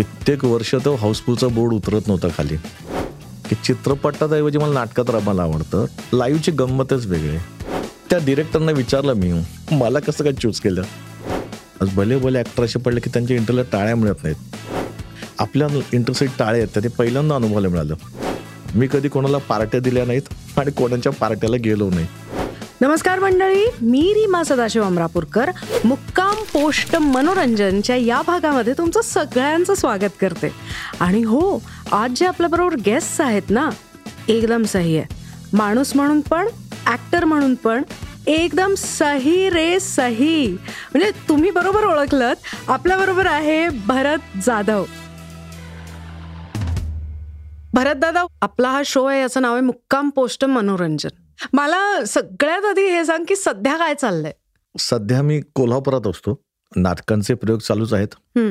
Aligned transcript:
कित्येक 0.00 0.44
वर्ष 0.44 0.74
तो 0.74 0.94
हाऊसफुलचा 0.94 1.46
बोर्ड 1.48 1.72
उतरत 1.72 2.00
नव्हता 2.06 2.28
खाली. 2.28 2.56
की 3.48 3.54
चित्रपटात 3.54 4.32
ऐवजी 4.32 4.58
मला 4.58 4.72
नाटकात 4.72 5.04
रमायला 5.10 5.42
आवडतं. 5.42 5.84
लाईव्हची 6.12 6.50
गंमतच 6.50 7.06
वेगळी. 7.06 7.28
आहे. 7.28 7.38
त्या 8.10 8.18
डिरेक्टरने 8.26 8.72
विचारलं 8.72 9.12
मी 9.12 9.32
मला 9.72 10.00
कसं 10.00 10.24
काय 10.24 10.32
चूज 10.32 10.60
केलं? 10.60 10.82
आज 11.80 11.94
भले 11.94 12.16
भले 12.16 12.38
ॲक्टर 12.38 12.64
असे 12.64 12.78
पडले 12.78 13.00
की 13.00 13.10
त्यांच्या 13.10 13.36
इंटरला 13.36 13.62
टाळ्या 13.62 13.96
मिळत 13.96 14.14
नाहीत. 14.22 14.36
आपल्या 15.38 15.68
इंटरसाठी 15.92 16.32
टाळे 16.38 16.58
आहेत 16.58 16.82
ते 16.84 16.88
पहिल्यांदा 16.88 17.34
अनुभवायला 17.34 17.68
मिळालं. 17.68 17.94
मी 18.74 18.88
कधी 18.92 19.08
कोणाला 19.08 19.38
पार्ट्या 19.38 19.80
दिल्या 19.80 20.04
नाहीत 20.04 20.58
आणि 20.58 20.70
कोणाच्या 20.70 21.12
पार्ट्याला 21.12 21.56
गेलो 21.56 21.90
नाही. 21.90 22.06
नमस्कार 22.82 23.18
मंडळी 23.18 23.64
मी 23.82 24.00
रीमा 24.14 24.42
सदाशिव 24.42 24.84
अमरापूरकर. 24.84 25.50
मुक्काम 25.84 26.34
पोस्ट 26.52 26.96
मनोरंजनच्या 26.96 27.96
या 27.96 28.20
भागामध्ये 28.26 28.72
तुमचं 28.78 29.00
सगळ्यांचं 29.00 29.74
स्वागत 29.74 30.16
करते. 30.20 30.50
आणि 31.00 31.22
हो 31.22 31.62
आज 31.92 32.10
जे 32.10 32.26
आपल्याबरोबर 32.26 32.74
गेस्ट 32.86 33.20
आहेत 33.20 33.50
ना 33.50 33.68
एकदम 34.28 34.62
सही 34.62 34.96
आहे. 34.98 35.06
माणूस 35.52 35.94
म्हणून 35.96 36.20
पण 36.20 36.48
ऍक्टर 36.86 37.24
म्हणून 37.24 37.54
पण 37.54 37.82
एकदम 38.26 38.74
सही 38.74 39.50
रे 39.50 39.80
सही. 39.80 40.48
म्हणजे 40.92 41.10
तुम्ही 41.28 41.50
बरोबर 41.50 41.84
ओळखलं 41.84 42.32
आपल्याबरोबर 42.68 43.26
आहे 43.26 43.68
भरत 43.86 44.38
जाधव. 44.46 44.84
भरत 47.74 47.94
दादा 47.94 48.24
आपला 48.42 48.68
हा 48.68 48.82
शो 48.86 49.04
आहे 49.04 49.20
याचं 49.20 49.42
नाव 49.42 49.52
आहे 49.52 49.62
मुक्काम 49.62 50.10
पोस्ट 50.10 50.44
मनोरंजन. 50.44 51.19
मला 51.52 52.04
सगळ्यात 52.04 52.64
आधी 52.64 52.86
हे 52.88 53.04
सांग 53.04 53.24
की 53.24 53.36
सध्या 53.36 53.76
काय 53.76 53.94
चाललंय? 53.94 54.32
सध्या 54.78 55.22
मी 55.22 55.40
कोल्हापुरात 55.54 56.06
असतो. 56.06 56.40
नाटकांचे 56.76 57.34
प्रयोग 57.34 57.60
चालूच 57.60 57.92
आहेत. 57.92 58.08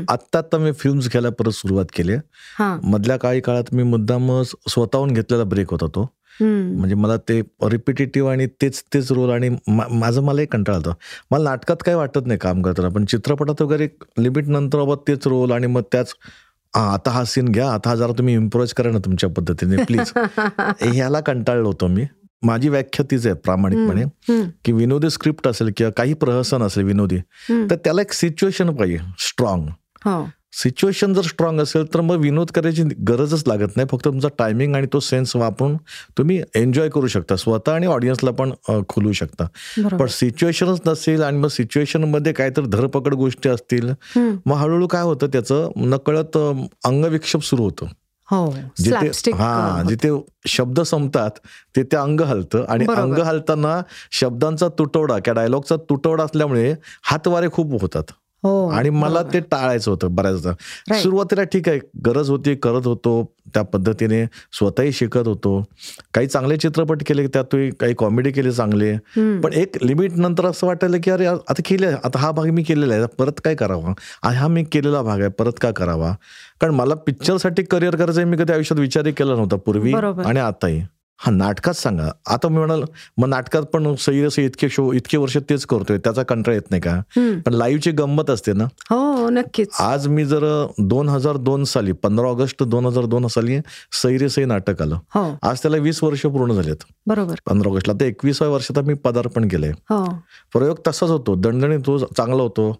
आत्ता 0.09 0.37
आता 0.37 0.57
मी 0.57 0.71
फिल्म्स 0.71 1.09
घ्यायला 1.09 1.29
परत 1.29 1.51
सुरुवात 1.51 1.85
केली 1.93 2.15
मधल्या 2.59 3.17
काही 3.17 3.41
काळात 3.41 3.73
मी 3.73 3.83
मुद्दाम 3.83 4.41
स्वतःहून 4.43 5.13
घेतलेला 5.13 5.43
ब्रेक 5.43 5.71
होता 5.71 5.85
तो. 5.87 6.07
म्हणजे 6.41 6.95
मला 6.95 7.17
ते 7.17 7.41
रिपिटेटिव्ह 7.63 8.31
आणि 8.31 8.47
तेच 8.61 8.83
तेच 8.93 9.11
रोल 9.11 9.29
आणि 9.29 9.49
माझं 9.69 10.21
मलाही 10.21 10.47
कंटाळा 10.47 10.77
होतं 10.77 10.93
मला 11.31 11.43
नाटकात 11.43 11.75
काही 11.85 11.97
वाटत 11.97 12.25
नाही 12.25 12.39
काम 12.39 12.61
करताना 12.61 12.89
पण 12.89 13.05
चित्रपटात 13.05 13.61
वगैरे 13.61 13.87
लिमिट 14.19 14.47
नंतर 14.47 14.77
बाबा 14.77 14.95
तेच 15.07 15.27
रोल 15.27 15.51
आणि 15.51 15.67
मग 15.67 15.81
त्याच 15.91 16.13
आता 16.73 17.11
हा 17.11 17.23
सीन 17.25 17.45
घ्या 17.45 17.69
आता 17.71 17.89
हा 17.89 17.95
जरा 17.95 18.13
तुम्ही 18.17 18.33
इम्प्रोज 18.33 18.73
करा 18.73 18.91
ना 18.91 18.97
तुमच्या 18.97 19.29
पद्धतीने 19.29 19.83
प्लीज 19.83 20.11
ह्याला 20.93 21.19
कंटाळलो 21.19 21.67
होतो 21.67 21.87
मी. 21.87 22.05
माझी 22.41 22.69
व्याख्या 22.69 23.05
तीच 23.11 23.25
आहे 23.25 23.35
प्रामाणिकपणे. 23.35 24.03
की 24.65 24.71
विनोदी 24.71 25.09
स्क्रिप्ट 25.09 25.47
असेल 25.47 25.71
किंवा 25.77 25.91
काही 25.91 26.13
प्रहसन 26.13 26.61
असेल 26.61 26.83
विनोदी. 26.83 27.17
तर 27.71 27.75
त्याला 27.75 28.01
एक 28.01 28.11
सिच्युएशन 28.13 28.75
पाहिजे 28.75 28.97
स्ट्रॉंग 29.19 29.69
हो. 30.05 30.29
सिच्युएशन 30.53 31.13
जर 31.13 31.21
स्ट्रॉंग 31.21 31.59
असेल 31.59 31.83
तर 31.93 32.01
मग 32.01 32.15
विनोद 32.15 32.51
करायची 32.51 32.83
गरजच 32.83 33.43
लागत 33.47 33.75
नाही. 33.75 33.87
फक्त 33.91 34.05
तुमचा 34.05 34.27
टायमिंग 34.39 34.75
आणि 34.75 34.87
तो 34.93 34.99
सेन्स 34.99 35.35
वापरून 35.35 35.77
तुम्ही 36.17 36.41
एन्जॉय 36.55 36.89
करू 36.89 37.07
शकता. 37.07 37.35
स्वतः 37.35 37.73
आणि 37.73 37.85
ऑडियन्सला 37.85 38.31
पण 38.31 38.51
अ, 38.69 38.79
खुलवू 38.89 39.11
शकता. 39.11 39.45
पण 39.97 40.05
सिच्युएशनच 40.07 40.81
नसेल 40.87 41.23
आणि 41.23 41.37
मग 41.37 41.47
सिच्युएशनमध्ये 41.47 42.33
काहीतरी 42.33 42.65
धरपकड 42.65 43.13
गोष्टी 43.13 43.49
असतील. 43.49 43.89
मग 44.45 44.55
हळूहळू 44.55 44.87
काय 44.87 45.01
होतं 45.01 45.27
त्याचं 45.27 45.69
नकळत 45.77 46.37
अंगविक्षेप 46.85 47.41
सुरू 47.41 47.63
होतं. 47.63 47.85
हो 47.85 47.91
जिथे 48.77 48.95
Slapstick, 48.95 49.35
हा 49.35 49.83
जिथे 49.89 50.25
शब्द 50.47 50.81
संपतात 50.81 51.31
तिथे 51.75 51.97
अंग 51.97 52.21
हलतं. 52.21 52.65
आणि. 52.69 52.85
अंग 52.97 53.17
हलताना 53.17 53.81
शब्दांचा 54.11 54.67
तुटवडा 54.67 55.19
किंवा 55.19 55.41
डायलॉगचा 55.41 55.75
तुटवडा 55.75 56.23
असल्यामुळे 56.23 56.73
हातवारे 57.03 57.49
खूप 57.49 57.81
होतात. 57.81 58.03
हो 58.09 58.28
आणि 58.43 58.89
मला. 58.89 59.21
ते 59.33 59.39
टाळायचं 59.51 59.91
होतं 59.91 60.15
बऱ्याचदा. 60.15 60.51
सुरुवातीला 61.01 61.43
ठीक 61.43 61.69
आहे 61.69 61.79
गरज 62.05 62.29
होती 62.29 62.55
करत 62.55 62.87
होतो 62.87 63.23
त्या 63.53 63.63
पद्धतीने 63.63 64.23
स्वतःही 64.53 64.91
शिकत 64.93 65.27
होतो 65.27 65.51
काही 66.13 66.27
चांगले 66.27 66.57
चित्रपट 66.57 67.03
केले 67.07 67.25
त्यातही 67.27 67.69
काही 67.69 67.93
कॉमेडी 67.93 68.31
केले 68.31 68.51
चांगले. 68.51 68.91
पण 69.41 69.53
एक 69.53 69.77
लिमिट 69.83 70.17
नंतर 70.17 70.45
असं 70.45 70.67
वाटायला 70.67 70.97
की 71.03 71.11
अरे 71.11 71.25
आता 71.25 71.61
केले 71.65 71.87
आता 71.87 72.19
हा 72.19 72.31
भाग 72.31 72.49
मी 72.49 72.63
केलेला 72.63 72.93
आहे 72.93 73.05
परत 73.19 73.41
काय 73.43 73.55
करावा 73.55 73.93
हा 74.29 74.47
मी 74.47 74.63
केलेला 74.63 75.01
भाग 75.01 75.19
आहे 75.19 75.29
परत 75.29 75.59
काय 75.61 75.71
करावा 75.71 76.13
कारण 76.61 76.73
मला 76.73 76.95
पिक्चरसाठी 76.95 77.63
करिअर 77.63 77.95
करायचं 77.95 78.21
आहे 78.21 78.29
मी 78.29 78.37
कधी 78.37 78.53
आयुष्यात 78.53 78.79
विचारही 78.79 79.13
केला 79.13 79.35
नव्हता 79.35 79.55
पूर्वी. 79.55 79.91
आणि 80.25 80.39
आताही 80.39 80.81
हा 81.21 81.31
नाटकात 81.31 81.73
सांगा. 81.73 82.09
आता 82.27 82.47
मी 82.47 82.57
म्हणाल 82.57 82.83
मग 83.17 83.27
नाटकात 83.29 83.63
पण 83.63 83.95
सही 83.95 84.23
असे 84.23 84.45
इतके 84.45 84.69
शो 84.69 84.93
इतके 84.93 85.17
वर्ष 85.17 85.37
तेच 85.49 85.65
करतोय 85.65 85.97
त्याचा 85.97 86.23
कंटाळा 86.23 86.55
येत 86.55 86.69
नाही 86.71 86.81
का. 86.81 87.01
पण 87.45 87.53
लाईव्हची 87.53 87.91
गंमत 87.91 88.29
असते 88.29 88.53
ना? 88.53 88.63
हो 88.89 89.29
नक्कीच. 89.29 89.67
आज 89.79 90.07
मी 90.07 90.25
जर 90.25 90.65
दोन 90.79 91.09
हजार 91.09 91.37
दोन 91.37 91.63
साली 91.63 91.91
पंधरा 91.91 92.27
ऑगस्ट 92.27 92.63
दोन 92.63 92.85
हजार 92.85 93.05
दोन 93.05 93.27
साली 93.27 93.59
सैरे 93.91 94.29
सई 94.29 94.45
नाटक 94.45 94.81
आलं. 94.81 94.99
हो. 95.15 95.37
आज 95.43 95.61
त्याला 95.61 95.77
वीस 95.77 96.03
वर्ष 96.03 96.21
पूर्ण 96.21 96.53
झालेत. 96.53 96.83
बरोबर. 97.07 97.35
पंधरा 97.45 97.69
ऑगस्टला. 97.69 97.93
तर 97.93 98.05
एकविसाव्या 98.05 98.53
वर्षात 98.53 98.79
मी 98.79 98.93
पदार्पण 98.93 99.47
केलंय. 99.47 99.71
हो. 99.89 100.05
प्रयोग 100.53 100.77
तसाच 100.87 101.09
होतो. 101.09 101.35
दणदणीत 101.35 101.79
तो 101.79 101.97
चांगला 101.97 102.43
होतो. 102.43 102.75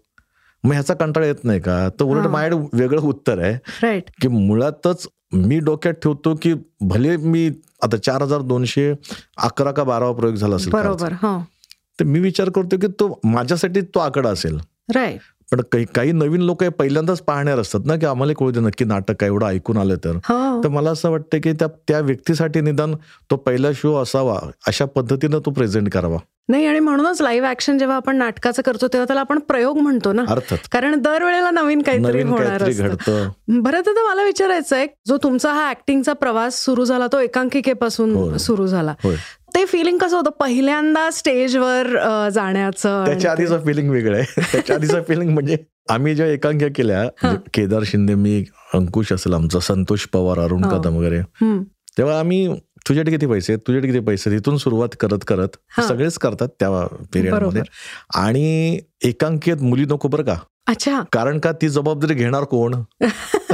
मग 0.64 0.72
ह्याचा 0.72 0.94
कंटाळा 0.94 1.26
येत 1.26 1.44
नाही 1.44 1.60
का? 1.60 1.88
तर 1.88 2.04
उलट. 2.04 2.26
माझ्याकडे 2.26 2.78
वेगळं 2.82 3.00
उत्तर 3.00 3.38
आहे 3.38 4.00
की 4.00 4.28
मुळातच 4.28 5.06
मी 5.32 5.58
डोक्यात 5.58 5.94
ठेवतो 5.94 6.34
की 6.42 6.54
भले 6.80 7.16
मी 7.16 7.50
आता 7.82 7.96
चार 7.96 8.22
हजार 8.22 8.40
दोनशे 8.42 8.94
अकरा 9.38 9.72
का 9.72 9.84
बारावा 9.84 10.12
प्रयोग 10.12 10.34
झाला 10.34 10.56
असेल. 10.56 10.70
बरोबर 10.70 11.12
हो. 11.12 11.44
तर 12.00 12.04
मी 12.04 12.20
विचार 12.20 12.50
करतो 12.50 12.76
की 12.78 12.86
तो 12.86 13.20
माझ्यासाठी 13.24 13.80
तो 13.80 13.98
आकडा 13.98 14.30
असेल. 14.30 14.58
राईट 14.94 15.20
पण 15.52 15.60
काही 15.72 15.84
काही 15.94 16.12
नवीन 16.12 16.40
लोक 16.40 16.64
पहिल्यांदाच 16.64 17.20
पाहणार 17.20 17.58
असतात 17.58 17.80
ना 17.84 17.96
की 17.96 18.06
आम्हाला 18.06 18.32
कळू 18.32 18.50
दे 18.50 18.60
नक्की 18.60 18.84
नाटक 18.84 19.14
काय 19.14 19.28
एवढं 19.28 19.46
ऐकून 19.46 19.76
आलं 19.76 19.96
तर. 19.96 20.10
हो. 20.10 20.64
तर 20.64 20.68
मला 20.68 20.90
असं 20.90 21.10
वाटतं 21.10 21.38
की 21.40 21.52
त्या 21.52 21.68
त्या 21.88 22.00
व्यक्तीसाठी 22.00 22.60
निदान 22.60 22.94
तो 23.30 23.36
पहिला 23.36 23.68
शो 23.74 23.96
असावा 23.96 24.38
अशा 24.66 24.84
पद्धतीनं 24.84 25.38
तो 25.38 25.50
प्रेझेंट 25.50 25.92
करावा. 25.92 26.18
नाही 26.48 26.66
आणि 26.66 26.80
म्हणूनच 26.80 27.22
लाईव्ह 27.22 27.50
ऍक्शन 27.50 27.78
जेव्हा 27.78 27.96
आपण 27.96 28.16
नाटकाचं 28.16 28.62
करतो 28.62 28.88
तेव्हा 28.88 29.06
त्याला 29.06 29.20
आपण 29.20 29.38
प्रयोग 29.38 29.78
म्हणतो 29.78 30.12
ना. 30.12 30.24
अर्थात. 30.28 30.58
कारण 30.72 31.00
दरवेळेला 31.00 31.50
नवीन 31.50 31.82
काहीतरी 31.82 32.22
होणार 32.22 32.62
बरं 33.48 33.80
तर 33.80 33.90
मला 33.90 34.24
विचारायचं 34.24 34.76
आहे 34.76 34.86
जो 35.06 35.16
तुमचा 35.16 35.52
हा 35.52 35.70
ऍक्टिंगचा 35.70 36.12
प्रवास 36.12 36.64
सुरू 36.64 36.84
झाला 36.84 37.06
तो 37.06 37.18
एकांकिकेपासून. 37.18 38.36
सुरू 38.36 38.66
झाला. 38.66 38.94
ते 39.54 39.64
फिलिंग 39.64 39.98
कसं 39.98 40.16
होतं? 40.16 40.30
पहिल्यांदा 40.30 41.08
स्टेजवर 41.10 41.86
जाण्याचं 42.28 43.04
त्याच्या 43.06 43.30
आधीचं 43.32 43.64
फिलिंग 43.64 43.90
वेगळं 43.90 44.16
आहे. 44.16 44.40
त्याच्या 44.52 44.76
आधीचं 44.76 45.02
फिलिंग 45.08 45.30
म्हणजे 45.30 45.56
आम्ही 45.90 46.14
जेव्हा 46.14 46.34
एकांक्या 46.34 46.68
केल्या 46.74 47.02
म्हणजे 47.22 47.50
केदार 47.54 47.82
शिंदे 47.86 48.14
मी 48.14 48.44
अंकुश 48.74 49.12
असेल 49.12 49.34
आमचा 49.34 49.60
संतोष 49.60 50.06
पवार 50.06 50.38
अरुण 50.38 50.64
हो. 50.64 50.70
कदम 50.70 50.96
वगैरे. 50.96 51.20
तेव्हा 51.98 52.18
आम्ही 52.18 52.46
तुझ्याकडे 52.88 53.10
किती 53.10 53.26
पैसे 53.26 53.56
तुझ्याकडे 53.56 53.88
किती 53.88 54.00
पैसे 54.00 54.30
तिथून 54.30 54.56
सुरुवात 54.56 54.88
करत 55.00 55.24
करत. 55.26 55.56
सगळेच 55.80 56.18
करतात 56.18 56.48
त्या 56.60 56.86
पिरियडमध्ये 57.14 57.62
आणि 58.14 58.78
एकांकित 59.04 59.62
मुली 59.62 59.84
नको 59.84 60.08
बरं 60.08 60.22
का? 60.22 60.36
अच्छा. 60.68 61.02
कारण 61.12 61.38
का 61.38 61.52
ती 61.52 61.68
जबाबदारी 61.68 62.14
घेणार 62.14 62.44
कोण? 62.44 62.74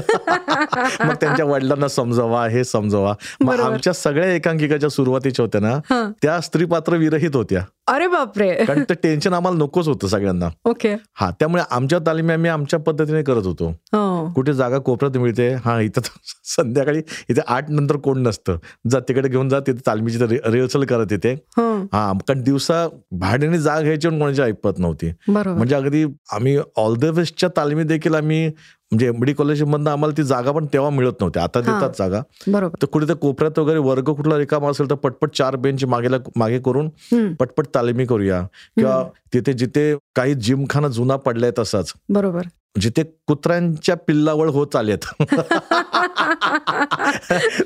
मग 1.05 1.15
त्यांच्या 1.15 1.45
वडिलांना 1.45 1.89
समजावा 1.89 2.49
हे 2.49 2.65
समजावा. 2.65 3.15
मग. 3.41 3.61
आमच्या 3.61 3.93
सगळ्या 3.93 4.33
एकांकिकाच्या 4.33 4.89
सुरुवातीच्या 4.89 5.43
होत्या 5.45 5.61
ना. 5.61 6.13
त्या 6.23 6.41
स्त्री 6.41 6.65
पात्र 6.65 6.97
विरहित 6.97 7.37
होत्या. 7.37 7.63
अरे 7.87 8.07
बापरे. 8.07 8.65
कारण 8.65 8.83
ते 8.83 8.95
टेन्शन 8.95 9.33
आम्हाला 9.35 9.59
नकोच 9.59 9.89
होतं 9.89 10.07
सगळ्यांना. 10.07 10.49
ओके. 10.65 10.97
हा 11.15 11.31
त्यामुळे 11.31 11.63
आमच्या 11.71 11.99
तालिमी 11.99 12.33
आम्ही 12.33 12.51
आमच्या 12.51 12.79
पद्धतीने 12.79 13.23
करत 13.23 13.47
होतो. 13.47 13.69
हो. 13.69 14.33
कुठे 14.35 14.53
जागा 14.53 14.79
कोपऱ्यात 14.79 15.23
मिळते 15.23 15.49
हा 15.65 15.81
इथं 15.81 16.01
संध्याकाळी 16.45 16.99
इथे 17.31 17.41
आठ 17.47 17.71
नंतर 17.71 17.97
कोण 17.97 18.23
नसतं. 18.23 18.57
जा 18.91 19.01
तिकडे 19.01 19.29
घेऊन 19.29 19.49
जा 19.49 19.61
तिथे 19.61 19.79
तालमीची 19.87 20.19
रिहर्सल 20.51 20.85
करत 20.85 21.07
येते. 21.11 21.33
हो. 21.33 21.77
हा 21.93 22.13
कारण 22.29 22.43
दिवसा 22.43 22.89
भाड्याने 23.11 23.59
जागा 23.59 23.81
घ्यायची 23.81 24.09
कोणाची 24.09 24.43
ऐपत 24.43 24.79
नव्हती. 24.79 25.13
म्हणजे 25.29 25.75
अगदी 25.75 26.05
आम्ही 26.33 26.59
ऑल 26.77 26.95
द 26.97 27.05
बेस्टच्या 27.05 27.49
तालमी 27.57 27.83
देखील 27.83 28.15
आम्ही 28.15 28.51
म्हणजे 28.91 29.07
एमडी 29.07 29.33
कॉलेजमधनं 29.33 29.91
आम्हाला 29.91 30.17
ती 30.17 30.23
जागा 30.23 30.53
पण 30.53 30.67
तेव्हा 30.73 30.91
मिळत 30.91 31.13
नव्हती 31.21 31.39
आता. 31.39 31.61
देतात 31.61 31.91
जागा. 31.99 32.21
बरोबर. 32.49 32.75
तर 32.83 32.87
कुठे 32.87 33.07
त्या 33.07 33.17
कोपऱ्यात 33.17 33.59
वगैरे 33.59 33.79
वर्ग 33.79 34.05
कुठला 34.05 34.39
रिकामा 34.39 34.69
असेल 34.69 34.91
तर 34.91 34.95
पटपट 34.95 35.31
चार 35.31 35.57
बेंच 35.57 35.85
मागेला 35.85 36.17
मागे 36.37 36.59
करून 36.59 36.89
पटपट 37.35 37.67
तालिमी 37.75 38.05
करूया. 38.05 38.43
किंवा 38.77 39.05
तिथे 39.35 39.53
जिथे 39.53 39.97
काही 40.15 40.35
जिमखाना 40.35 40.89
जुना 40.89 41.17
पडलाय 41.17 41.51
तसाच. 41.59 41.93
बरोबर. 42.09 42.43
जिथे 42.81 43.03
कुत्र्यांच्या 43.27 43.97
पिल्लावळ 43.97 44.49
होत 44.49 44.77
आलेत. 44.77 44.99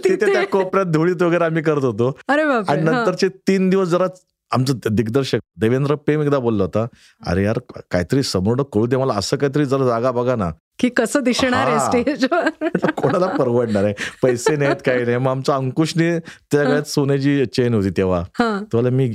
तिथे 0.04 0.32
त्या 0.32 0.46
कोपऱ्यात 0.46 0.86
धुळीत 0.86 1.22
वगैरे 1.22 1.44
आम्ही 1.44 1.62
करत 1.62 1.84
होतो. 1.84 2.18
आणि. 2.28 2.82
नंतरचे 2.82 3.28
तीन 3.28 3.70
दिवस 3.70 3.88
जरा 3.88 4.06
आमचं 4.50 4.74
दिग्दर्शक 4.90 5.38
देवेंद्र 5.56 5.94
पेम 5.94 6.22
एकदा 6.22 6.38
बोलला 6.38 6.64
होता 6.64 6.86
अरे 7.26 7.44
यार 7.44 7.58
काहीतरी 7.90 8.22
समोर 8.22 8.62
कळू 8.62 8.86
दे 8.86 8.96
मला 8.96 9.14
असं 9.14 9.36
काहीतरी 9.36 9.64
जरा 9.64 9.86
जागा 9.86 10.10
बघा 10.10 10.36
ना. 10.36 10.50
की 10.78 10.88
कसं 10.88 11.22
दिसणार 11.22 11.66
आहे. 11.66 11.78
स्टेजवर? 11.78 12.48
कोणाला 12.90 13.26
परवडणार 13.26 13.84
आहे? 13.84 13.94
पैसे 14.22 14.56
नाहीत 14.56 14.76
काही 14.86 15.04
नाही. 15.04 15.16
मग 15.16 15.30
आमच्या 15.30 15.54
अंकुशने 15.54 16.18
त्या 16.18 16.62
वेळात 16.62 16.82
सोन्याची 16.82 17.46
चेन 17.46 17.74
होती 17.74 17.90
तेव्हा. 17.90 18.22
तेव्हा 18.40 18.90
मी 18.90 19.14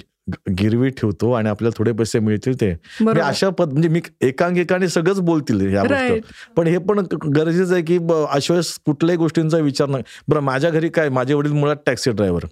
गिरवी 0.59 0.89
ठेवतो 0.89 1.31
आणि 1.31 1.49
आपल्याला 1.49 1.77
थोडे 1.77 1.91
पैसे 1.91 2.19
मिळतील 2.19 2.61
ते. 2.61 2.73
अशा 3.21 3.49
पद 3.49 3.71
म्हणजे 3.71 3.89
मी 3.89 4.01
एकांकिकाने 4.21 4.87
सगळंच 4.87 5.19
बोलतील 5.21 5.73
या. 5.73 5.81
गोष्टी. 5.81 6.19
पण 6.57 6.67
हे 6.67 6.77
पण 6.77 6.99
गरजेचं 7.35 7.73
आहे 7.73 7.83
की 7.83 7.97
अशा 8.29 8.53
वेळेस 8.53 8.79
कुठल्याही 8.85 9.17
गोष्टींचा 9.17 9.57
विचार 9.57 9.87
नाही 9.87 10.03
बरं 10.27 10.39
माझ्या 10.39 10.69
घरी 10.69 10.89
काय 10.89 11.09
माझे 11.09 11.33
वडील 11.33 11.51
मुळात 11.51 11.75
टॅक्सी 11.85 12.11
ड्रायव्हर. 12.11 12.45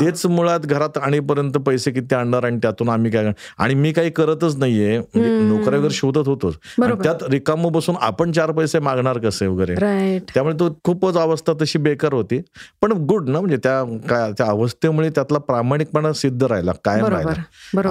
तेच 0.00 0.26
मुळात 0.26 0.60
घरात 0.60 0.98
आणीपर्यंत 0.98 1.52
पैसे 1.52 1.90
किती 1.90 2.14
आणणार 2.14 2.44
आणि 2.44 2.56
त्यातून 2.56 2.88
आम्ही 2.88 3.10
काय 3.10 3.22
करणार? 3.22 3.64
आणि 3.64 3.74
मी 3.74 3.92
काही 3.92 4.10
करतच 4.10 4.56
नाहीये. 4.56 4.98
म्हणजे. 4.98 5.28
नोकऱ्या 5.48 5.78
वगैरे 5.78 5.94
शोधत 5.94 6.28
होतोच. 6.28 6.54
त्यात 7.02 7.14
रिकाम 7.30 7.68
बसून 7.68 7.94
आपण 8.00 8.32
चार 8.32 8.50
पैसे 8.50 8.78
मागणार 8.78 9.18
कसे 9.18 9.46
वगैरे? 9.46 9.74
त्यामुळे 10.34 10.54
तो 10.54 10.78
खूपच 10.84 11.16
अवस्था 11.16 11.52
तशी 11.62 11.78
बेकार 11.78 12.12
होती. 12.12 12.40
पण 12.82 12.92
गुड 12.92 13.28
ना 13.28 13.40
म्हणजे 13.40 13.56
त्या 13.56 13.98
काय 14.08 14.32
त्या 14.32 14.46
अवस्थेमुळे 14.46 15.10
त्यातला 15.10 15.38
प्रामाणिकपणा 15.38 16.12
सिद्ध 16.12 16.44
राहिला 16.44 16.72
कायम 16.84 17.04
राहिला. 17.12 17.30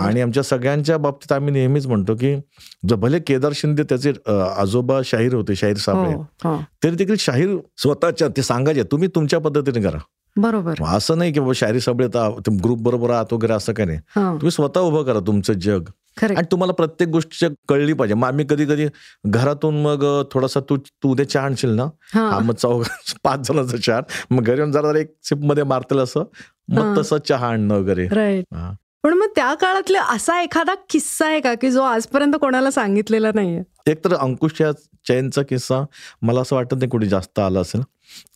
आणि 0.08 0.22
आमच्या 0.22 0.44
सगळ्यांच्या 0.44 0.98
बाबतीत 0.98 1.32
आम्ही 1.32 1.54
नेहमीच 1.54 1.88
म्हणतो 1.88 2.16
की 2.16 2.36
ज- 2.90 2.94
भले 2.94 3.20
केदार 3.20 3.52
शिंदे 3.56 3.84
त्याचे 3.84 4.14
आजोबा 4.58 5.00
शाहीर 5.06 5.34
होते 5.34 5.56
शाहीर 5.56 5.78
साबळे. 5.78 6.14
हो 6.14 6.22
हो. 6.22 6.64
तरी 6.84 6.92
देखील 6.92 7.16
शाहीर 7.20 7.58
स्वतःच्या 7.78 8.28
ते 8.28 8.42
सांगायचे 8.42 8.84
तुम्ही 8.84 9.10
तुमच्या 9.16 9.40
पद्धतीने 9.40 9.82
करा. 9.82 9.98
बरोबर. 10.38 10.74
असं 10.88 11.18
नाही 11.18 11.34
की 11.34 11.40
बाबा 11.40 11.52
शाहीर 11.56 11.80
साबळे 11.80 12.08
ग्रुप 12.64 12.80
बरोबर 12.80 13.10
आहात 13.10 13.34
वगैरे 13.34 13.54
असं 13.54 13.74
काही 13.74 13.88
नाही. 13.88 14.00
तुम्ही 14.16 14.52
स्वतः 14.52 14.80
उभं 14.80 15.04
करा 15.04 15.20
तुमचं 15.20 15.54
जग. 15.54 15.84
आणि 16.24 16.42
तुम्हाला 16.52 16.74
प्रत्येक 16.74 17.10
गोष्ट 17.10 17.46
कळली 17.70 17.94
पाहिजे. 17.94 18.14
मग 18.14 18.28
आम्ही 18.28 18.46
कधी 18.50 18.66
कधी 18.66 18.88
घरातून 19.26 19.82
मग 19.82 20.24
थोडासा 20.32 20.60
तू 20.60 20.78
तू 20.78 21.12
उद्या 21.12 21.30
चहा 21.30 21.44
आणशील 21.44 21.70
ना? 21.70 21.84
हा. 22.14 22.40
मग 22.40 22.54
चौघ 22.54 22.86
पाच 23.24 23.48
जणांचा 23.48 23.78
चहा 23.78 24.02
मग 24.30 24.44
घरी 24.44 24.58
येऊन 24.58 24.72
जरा 24.72 25.00
एक 25.00 25.14
सिपमध्ये 25.24 25.64
मारतील 25.64 26.00
असं. 26.00 26.24
मग 26.68 26.98
तसं 26.98 27.18
चहा 27.18 27.48
आणणं 27.48 27.76
वगैरे. 27.76 28.08
पण 29.04 29.14
मग 29.14 29.28
त्या 29.36 29.54
काळातला 29.54 30.02
असा 30.02 30.42
एखादा 30.42 30.74
किस्सा 30.90 31.26
आहे 31.26 31.40
का 31.40 31.54
की 31.54 31.72
जो 31.72 31.82
आजपर्यंत 31.82 32.34
कोणाला 32.42 32.72
सांगितलेला 32.72 33.32
नाहीये? 33.36 33.64
एक 33.88 34.06
तर 34.06 34.14
अंकुशच्या 34.14 34.72
चेनचा 35.08 35.42
किस्सा 35.42 35.86
मला 36.22 36.42
असं 36.42 36.56
वाटत 36.56 36.74
नाही 36.74 36.90
कुठे 36.90 37.08
जास्त 37.08 37.40
आला 37.40 37.60
असेल. 37.60 37.82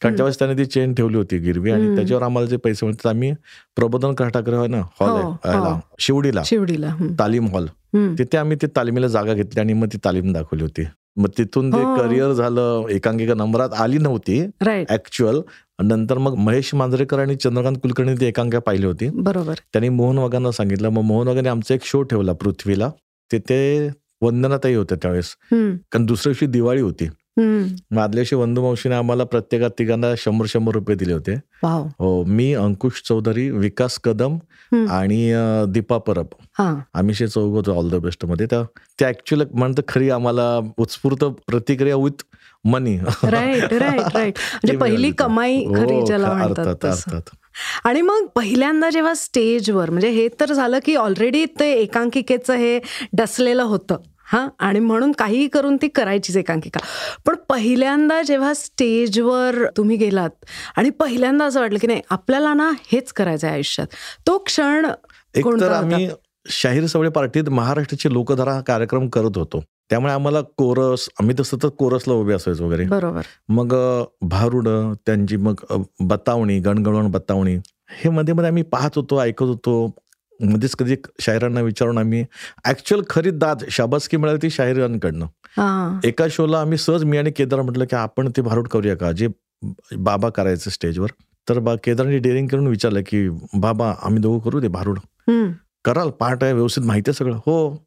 कारण. 0.02 0.16
त्यावेळेस 0.16 0.40
त्याने 0.40 0.58
ती 0.58 0.66
चेन 0.66 0.94
ठेवली 0.94 1.18
होती 1.18 1.38
गिरवी 1.38 1.72
आणि. 1.72 1.96
त्याच्यावर 1.96 2.24
आम्हाला 2.24 2.50
जे 2.50 2.58
पैसे 2.58 2.86
मिळतात 2.86 3.08
आम्ही 3.08 3.34
प्रबोधन 3.76 4.14
काटागृह 4.14 4.66
ना 4.68 4.82
हॉल 5.00 5.10
हो, 5.10 5.36
आहे 5.46 5.58
हो. 5.58 5.80
शिवडीला 6.00 6.42
शिवडीला. 6.46 6.96
तालीम 7.20 7.48
हॉल. 7.48 7.68
तिथे 8.20 8.38
आम्ही 8.38 8.58
ती 8.62 8.68
तालिमीला 8.68 9.08
जागा 9.08 9.34
घेतली 9.34 9.60
आणि 9.60 9.74
मग 9.74 9.88
ती 9.94 9.98
तालीम 10.06 10.32
दाखवली 10.34 10.64
होती 10.64 10.84
मग 11.16 11.30
तिथून 11.38 11.72
जे 11.72 11.78
हो. 11.78 11.96
करिअर 11.96 12.32
झालं 12.34 12.88
एकांकिका 12.90 13.34
नंबरात 13.34 13.70
आली 13.74 13.98
नव्हती 13.98 14.40
ऍक्च्युअल 14.90 15.42
नंतर 15.84 16.18
मग 16.18 16.36
महेश 16.36 16.74
मांजरेकर 16.76 17.20
आणि 17.20 17.36
चंद्रकांत 17.36 17.76
कुलकर्णी 17.76 18.16
ती 18.16 18.26
एकांकिका 18.26 18.60
पाहिली 18.60 18.86
होती 18.86 19.10
बरोबर 19.14 19.54
त्यांनी 19.54 19.90
मोहन 19.90 20.18
वागांना 20.18 20.52
सांगितलं 20.52 20.90
मग 20.90 21.02
मोहन 21.02 21.28
वागांनी 21.28 21.50
आमचा 21.50 21.76
एक 21.76 21.86
शो 21.86 22.02
ठेवला 22.04 22.34
पृथ्वीला 22.34 22.90
तिथे 23.32 23.90
वंदनाताई 24.22 24.76
होत्या 24.76 24.98
त्यावेळेस. 25.02 25.36
कारण 25.92 26.06
दुसऱ्या 26.06 26.32
दिवशी 26.32 26.46
दिवाळी 26.46 26.82
होती. 26.82 27.08
मग 27.38 27.98
आदल्या 27.98 28.08
दिवशी 28.10 28.36
वंदू 28.36 28.62
मावशीने 28.62 28.96
आम्हाला 28.96 29.24
प्रत्येका 29.24 29.68
तिघांना 29.68 30.08
शंभर 30.18 30.46
शंभर 30.50 30.74
रुपये 30.74 30.96
दिले 30.96 31.14
होते. 31.14 31.34
हो 32.00 32.24
मी 32.26 32.54
अंकुश 32.54 33.02
चौधरी 33.06 33.50
विकास 33.50 34.00
कदम. 34.00 34.38
आणि 34.90 35.34
दीपा 35.68 35.98
परब. 35.98 36.26
हा. 36.60 36.80
आम्ही 36.94 37.16
शे 37.16 37.28
चौघ 37.28 37.54
होतो 37.56 37.78
ऑल 37.80 37.90
द 37.90 37.96
बेस्टमध्ये. 37.96 38.46
त्या 38.50 38.64
त्या 39.00 39.10
ऍक्च्युअल 39.10 39.44
म्हणतं 39.54 39.82
खरी 39.88 40.10
आम्हाला 40.10 40.72
उत्स्फूर्त 40.78 41.24
प्रतिक्रिया 41.24 41.96
with 41.96 42.24
money 42.66 42.98
right 43.24 43.74
right 43.74 44.18
right 44.18 44.34
म्हणजे 44.38 44.78
पहिली 44.78 45.12
कमाई 45.12 45.66
खरी 45.66 46.06
ज्याला 46.06 46.28
हो, 46.28 46.50
अर्थात 46.50 46.76
तसं. 46.84 46.90
अर्थात. 46.90 47.36
आणि 47.84 48.02
मग 48.02 48.26
पहिल्यांदा 48.36 48.90
जेव्हा 48.90 49.14
स्टेजवर 49.14 49.90
म्हणजे 49.90 50.10
हे 50.10 50.28
तर 50.40 50.54
झालं 50.54 50.80
की 50.86 50.96
ऑलरेडी 50.96 51.46
ते 51.46 51.74
एकांकिकेचं 51.74 52.54
हे 52.54 52.80
डसलेलं 53.14 53.64
होतं. 53.64 53.98
हा? 54.34 54.48
आणि 54.60 54.80
म्हणून 54.80 55.12
काहीही 55.12 55.48
करून 55.48 55.78
ती 55.82 55.88
करायचीच 55.88 56.38
एकांकिका. 56.38 56.80
पण 57.26 57.36
पहिल्यांदा 57.50 58.22
जेव्हा 58.22 58.54
स्टेजवर 58.54 59.66
तुम्ही 59.78 59.98
गेलात 59.98 60.46
आणि 60.78 60.90
पहिल्यांदा 60.90 61.46
असं 61.46 61.60
वाटलं 61.60 61.80
की 61.80 61.88
नाही 61.88 62.02
आपल्याला 62.10 62.54
ना 62.54 62.72
हेच 62.92 63.14
करायचं 63.14 63.48
आहे 63.48 63.54
आयुष्यात. 63.54 63.88
तो 64.28 64.38
क्षण? 64.38 64.86
आम्ही 65.70 66.10
शाहीर 66.50 66.86
सवळे 66.86 67.10
पार्टीत 67.10 67.50
महाराष्ट्राची 67.50 68.14
लोकधारा 68.14 68.54
हा 68.54 68.62
कार्यक्रम 68.62 69.10
करत 69.10 69.38
होतो. 69.38 69.64
त्यामुळे 69.90 70.14
आम्हाला 70.14 70.42
कोरस 70.42 71.10
आम्ही 71.20 71.36
तर 71.38 71.44
सतत 71.44 71.66
कोरसला 71.78 72.14
उभे 72.14 72.34
असायचो 72.34 72.66
वगैरे. 72.66 72.86
बरोबर. 72.86 73.22
मग 73.50 73.76
भारुड 74.22 74.68
त्यांची 75.06 75.38
मग 75.38 75.54
बतावणी 76.00 76.60
गणगणवण 76.60 77.12
बतावणी 77.12 77.56
हे 77.90 78.10
मध्ये 78.10 78.34
मध्ये 78.34 78.48
आम्ही 78.48 78.64
पाहत 78.64 78.90
होतो 78.96 79.22
ऐकत 79.22 79.44
होतो. 79.44 79.96
मध्येच 80.42 80.76
कधी 80.76 80.96
शाहिरांना 81.22 81.62
विचारून 81.62 81.98
आम्ही 81.98 82.26
ऍक्च्युअल 82.66 83.04
खरी 83.10 83.32
दाद 83.32 83.64
शाबासकी 83.72 84.18
मिळाली 84.18 84.40
ती 84.42 84.50
शाहिरांकडनं 84.50 85.26
हा. 85.58 86.00
एका 86.04 86.26
शोला 86.32 86.62
आम्ही 86.62 86.78
सहज 86.78 87.04
मी 87.04 87.18
आणि 87.18 87.32
केदार 87.32 87.62
म्हटलं 87.62 87.86
की 87.86 87.96
आपण 87.96 88.30
ते 88.30 88.42
भारूड 88.42 88.68
करूया 88.68 88.96
का? 88.96 89.12
जे 89.12 89.28
बाबा 89.98 90.30
करायचं 90.30 90.70
स्टेजवर. 90.70 91.10
तर 91.50 91.60
बा 91.60 91.76
केदारने 91.76 92.18
डेअरिंग 92.18 92.48
करून 92.48 92.68
विचारलं 92.68 93.02
की 93.02 93.30
बाबा 93.54 93.94
आम्ही 94.02 94.22
दोघं 94.22 94.40
करू 94.40 94.62
ते 94.62 94.68
भारूड. 94.68 95.00
कराल 95.86 96.10
पाठ 96.10 96.44
आहे 96.44 96.54
व्यवस्थित 96.54 96.84
माहिती 96.84 97.12
आहे 97.12 97.14
सगळं. 97.14 97.36
हो. 97.38 97.86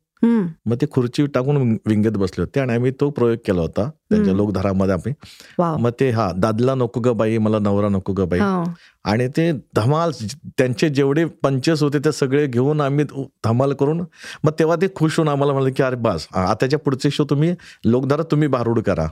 मग 0.66 0.74
ते 0.74 0.86
खुर्ची 0.90 1.26
टाकून 1.26 1.56
विंग- 1.56 1.78
विंगत 1.86 2.16
बसले 2.16 2.42
होते 2.42 2.60
आणि 2.60 2.72
आम्ही 2.72 2.90
तो 3.00 3.10
प्रयोग 3.10 3.36
केला 3.46 3.60
होता. 3.60 3.90
त्यांच्या. 4.10 4.34
लोकधारामध्ये 4.34 4.94
आम्ही. 4.94 5.12
मग 5.58 5.90
ते 6.00 6.10
हा 6.10 6.32
दादला 6.36 6.74
नको 6.74 7.00
ग 7.00 7.08
बाई 7.08 7.38
मला 7.38 7.58
नवरा 7.58 7.88
नको 7.88 8.12
ग 8.12 8.20
बाई. 8.20 8.38
हो, 8.40 8.70
आणि 9.04 9.28
ते 9.28 9.52
धमाल 9.52 10.10
त्यांचे 10.58 10.88
जेवढे 10.88 11.24
पंचेस 11.24 11.82
होते 11.82 11.98
ते 11.98 12.12
सगळे 12.12 12.46
घेऊन 12.46 12.80
आम्ही 12.80 13.04
धमाल 13.44 13.72
करून 13.72 14.00
मग 14.44 14.50
तेव्हा 14.58 14.76
ते 14.76 14.86
खुश 14.94 15.16
होऊन 15.16 15.28
आम्हाला 15.28 15.52
म्हणलं 15.52 15.70
की 15.76 15.82
अरे 15.82 15.96
बस 15.96 16.26
आताच्या 16.34 16.78
पुढचे 16.78 17.10
शो 17.10 17.24
तुम्ही 17.24 17.54
लोकधारा 17.84 18.22
तुम्ही 18.22 18.48
भारूड 18.48 18.80
करा. 18.80 19.06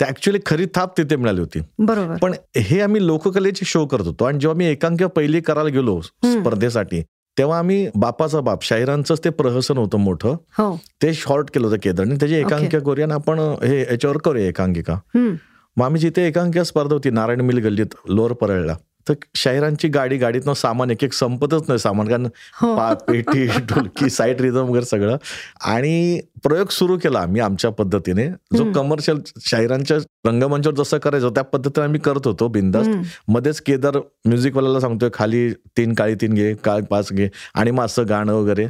ते 0.00 0.04
ऍक्च्युअली 0.04 0.38
खरी 0.46 0.66
थाप 0.74 0.98
तिथे 0.98 1.16
मिळाली 1.16 1.40
होती. 1.40 1.60
बरोबर. 1.78 2.16
पण 2.16 2.32
हे 2.56 2.80
आम्ही 2.80 3.06
लोककलेचे 3.06 3.64
शो 3.66 3.86
करत 3.86 4.06
होतो 4.06 4.24
आणि 4.24 4.38
जेव्हा 4.38 4.56
मी 4.56 4.66
एकांकिका 4.66 5.08
पहिली 5.08 5.40
करायला 5.40 5.68
गेलो 5.70 6.00
स्पर्धेसाठी 6.00 7.02
तेव्हा 7.38 7.58
आम्ही 7.58 7.86
बापाचा 7.94 8.40
बाप 8.40 8.62
शाहिरांचंच 8.64 9.20
ते 9.24 9.30
प्रहसन 9.30 9.78
होतं 9.78 9.98
मोठं. 9.98 10.36
हो. 10.58 10.80
ते 11.02 11.14
शॉर्ट 11.14 11.50
केलं 11.54 11.66
होतं 11.66 11.78
केदारने. 11.82 12.14
त्याची 12.14 12.34
एकांकिका 12.34 12.78
करूया 12.78 13.04
आणि 13.04 13.14
आपण 13.14 13.38
हे 13.38 13.80
याच्यावर 13.80 14.18
करूया 14.18 14.46
एकांकिका. 14.46 14.98
मग 15.14 15.84
आम्ही 15.84 16.00
जिथे 16.00 16.26
एकांकिका 16.28 16.64
स्पर्धा 16.64 16.94
होती 16.94 17.10
नारायण 17.10 17.40
मिल 17.40 17.58
गल्लीत 17.58 17.94
लोअर 18.08 18.32
परळला 18.32 18.76
तर 19.08 19.14
शाहिरांची 19.34 19.88
गाडी 19.88 20.16
गाडीतनं 20.16 20.52
सामान 20.52 20.90
एक 20.90 21.04
एक 21.04 21.12
संपतच 21.12 21.62
नाही 21.68 21.78
सामान 21.78 22.08
कारण 22.08 22.26
हो. 22.60 22.94
पेटी 22.94 23.46
ढोलकी 23.68 24.10
साईड 24.10 24.40
रिझम 24.40 24.68
वगैरे 24.68 24.84
सगळं. 24.84 25.16
आणि 25.64 26.20
प्रयोग 26.44 26.68
सुरू 26.68 26.98
केला 26.98 27.18
आम्ही 27.18 27.40
आमच्या 27.40 27.70
पद्धतीने. 27.70 28.28
जो. 28.56 28.72
कमर्शियल 28.72 29.18
शाहिरांच्या 29.40 29.96
रंगमंचावर 30.26 30.76
जसं 30.76 30.98
करायचं 30.98 31.30
त्या 31.30 31.44
पद्धतीने 31.44 31.84
आम्ही 31.84 32.00
करत 32.00 32.26
होतो 32.26 32.48
बिंदास. 32.48 32.86
हम्म, 32.86 33.02
मध्येच 33.28 33.60
केदार 33.60 33.98
म्युझिकवाल्याला 34.24 34.80
सांगतोय 34.80 35.10
खाली 35.14 35.50
तीन 35.52 35.94
काळी 35.94 36.14
तीन 36.14 36.34
घे 36.34 36.54
काळ 36.54 36.80
पाच 36.80 37.12
घे 37.12 37.28
आणि 37.54 37.70
मग 37.70 37.84
असं 37.84 38.08
गाणं 38.08 38.32
वगैरे. 38.32 38.66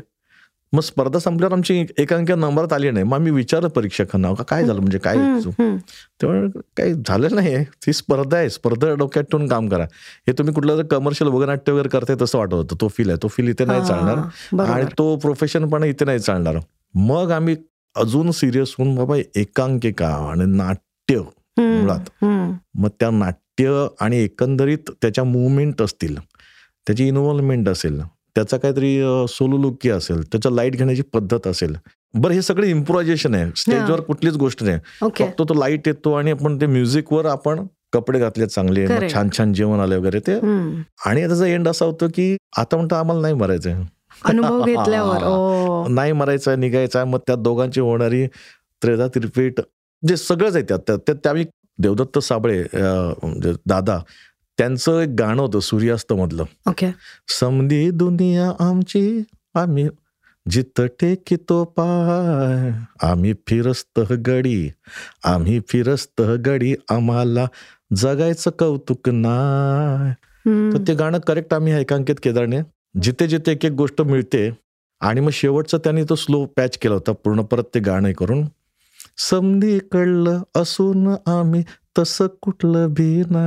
मग 0.74 0.80
स्पर्धा 0.80 1.18
संपल्यावर 1.18 1.52
आमची 1.52 1.84
एकांकिका 1.98 2.36
नंबरात 2.36 2.72
आली 2.72 2.90
नाही. 2.90 3.04
मग 3.04 3.14
आम्ही 3.14 3.32
विचारलं 3.32 3.68
परीक्षकांना 3.68 4.32
"का 4.34 4.42
काय 4.44 4.64
झालं? 4.64 4.80
म्हणजे 4.80 4.98
काय. 4.98 5.16
तेव्हा 6.22 6.60
काही 6.76 6.94
झालं 7.08 7.28
नाही 7.34 7.64
ती 7.64 7.92
स्पर्धा 7.92 8.36
आहे. 8.36 8.50
स्पर्धा 8.50 8.94
डोक्यात 8.94 9.24
ठेवून 9.24 9.48
काम 9.48 9.68
करा. 9.68 9.84
हे 10.28 10.32
तुम्ही 10.32 10.54
कुठलं 10.54 10.76
जर 10.76 10.82
कमर्शियल 10.82 11.30
वगनाट्य 11.30 11.72
वगैरे 11.72 11.88
करताय 11.88 12.16
तसं 12.22 12.38
वाटत 12.38 12.54
होतं. 12.54 12.76
तो 12.80 12.88
फील 12.88 13.08
आहे. 13.08 13.18
तो 13.22 13.28
फील 13.28 13.48
इथे 13.48 13.64
नाही 13.64 13.80
चालणार. 13.88 14.16
आणि 14.72 14.84
तो 14.98 15.16
प्रोफेशन 15.16 15.68
पण 15.68 15.84
इथे 15.84 16.04
नाही 16.04 16.18
चालणार. 16.18 16.56
मग 16.94 17.30
आम्ही 17.30 17.56
अजून 17.96 18.30
सिरियस 18.30 18.74
होऊन 18.78 18.94
बाबा 18.94 19.16
एकांकिका 19.34 20.08
आणि 20.08 20.56
नाट्य 20.56 21.18
मुळात. 21.58 22.24
मग 22.74 22.88
त्या 23.00 23.10
नाट्य 23.10 23.86
आणि 24.00 24.16
एकंदरीत 24.16 24.90
त्याच्या 25.02 25.24
मुवमेंट 25.24 25.82
असतील 25.82 26.18
त्याची 26.86 27.08
इन्व्हॉल्वमेंट 27.08 27.68
असेल 27.68 28.00
त्याचा 28.36 28.56
काहीतरी 28.56 28.98
सोलोलुकी 29.28 29.90
असेल 29.90 30.22
त्याच्या 30.22 30.52
लाइट 30.52 30.76
घेण्याची 30.76 31.02
पद्धत 31.02 31.46
असेल. 31.46 31.74
बरं 32.14 32.32
हे 32.34 32.42
सगळं 32.42 32.66
इम्प्रोव्हायझेशन 32.66 33.34
आहे. 33.34 33.50
स्टेजवर 33.56 34.00
कुठलीच 34.00 34.36
गोष्ट 34.36 34.62
नाही. 34.62 34.78
फक्त 35.00 35.42
तो 35.48 35.54
लाइट 35.54 35.88
येतो 35.88 36.12
आणि 36.12 36.30
आपण 36.30 36.60
ते 36.60 36.66
म्युझिकवर 36.66 37.26
आपण 37.26 37.66
कपडे 37.92 38.18
घातले 38.18 38.46
चांगले. 38.46 38.86
छान 39.08 39.28
छान 39.38 39.52
जेवण 39.52 39.80
आले 39.80 39.96
वगैरे 39.96 40.20
ते. 40.20 40.34
आणि 41.06 41.26
त्याचा 41.26 41.46
एंड 41.46 41.68
असा 41.68 41.84
होतो 41.84 42.08
की 42.14 42.36
आता 42.58 42.76
म्हणतो 42.76 42.94
आम्हाला 42.94 43.20
नाही 43.20 43.34
मरायचंय. 43.34 43.74
अनुभव 44.24 44.64
घेतल्यावर 44.64 45.24
ओ 45.24 45.86
नाही 45.88 46.12
मरायचं 46.12 46.60
निघायचं 46.60 47.04
मग 47.04 47.18
त्या 47.26 47.36
दोघांची 47.36 47.80
होणारी 47.80 48.26
त्रेधा 48.82 49.06
तिरपीट 49.06 49.60
जे 50.02 50.16
सगळंच 50.16 50.56
आहे 50.56 50.64
त्यात 50.68 51.10
त्यावेळी 51.10 51.44
देवदत्त 51.78 52.18
साबळे 52.18 52.58
म्हणजे 52.74 53.52
दादा 53.66 53.98
त्यांचं 54.58 55.00
एक 55.00 55.08
गाणं 55.18 55.42
होतं 55.42 55.60
सूर्यास्त 55.60 56.12
मधलं 56.12 56.44
ओके. 56.68 56.90
समधी 57.40 57.90
दुनिया 57.90 58.50
आमची 58.60 59.22
आम्ही 59.54 59.88
जित 60.46 60.80
टेकितो 61.00 61.64
पाय 61.64 62.70
आम्ही 63.08 63.32
फिरस्त 63.46 64.00
गडी 64.26 64.68
आम्ही 65.24 65.60
फिरस्त 65.68 66.22
गडी 66.46 66.74
आम्हाला 66.90 67.46
जगायचं 67.96 68.50
कौतुक 68.50 69.08
नाय. 69.08 70.12
तर 70.46 70.82
ते 70.88 70.94
गाणं 70.94 71.18
करेक्ट 71.18 71.54
आम्ही 71.54 71.72
एकांकित 71.72 72.14
केदारने. 72.22 72.60
जिथे 73.02 73.26
जिथे 73.26 73.52
एक 73.52 73.64
एक 73.64 73.72
गोष्ट 73.72 74.02
मिळते 74.02 74.48
आणि 75.00 75.20
मग 75.20 75.30
शेवटचं 75.32 75.78
त्यांनी 75.78 76.02
तो 76.08 76.14
स्लो 76.14 76.44
पॅच 76.56 76.78
केला 76.78 76.94
होता 76.94 77.12
पूर्ण 77.12 77.42
परत 77.42 77.64
ते 77.74 77.80
गाणं 77.80 78.12
करून. 78.12 78.44
समधी 79.18 79.78
कळलं 79.92 80.42
असून 80.56 81.08
आम्ही 81.26 81.62
तसं 81.96 82.26
कुठलं 82.42 82.92
भीना 82.94 83.44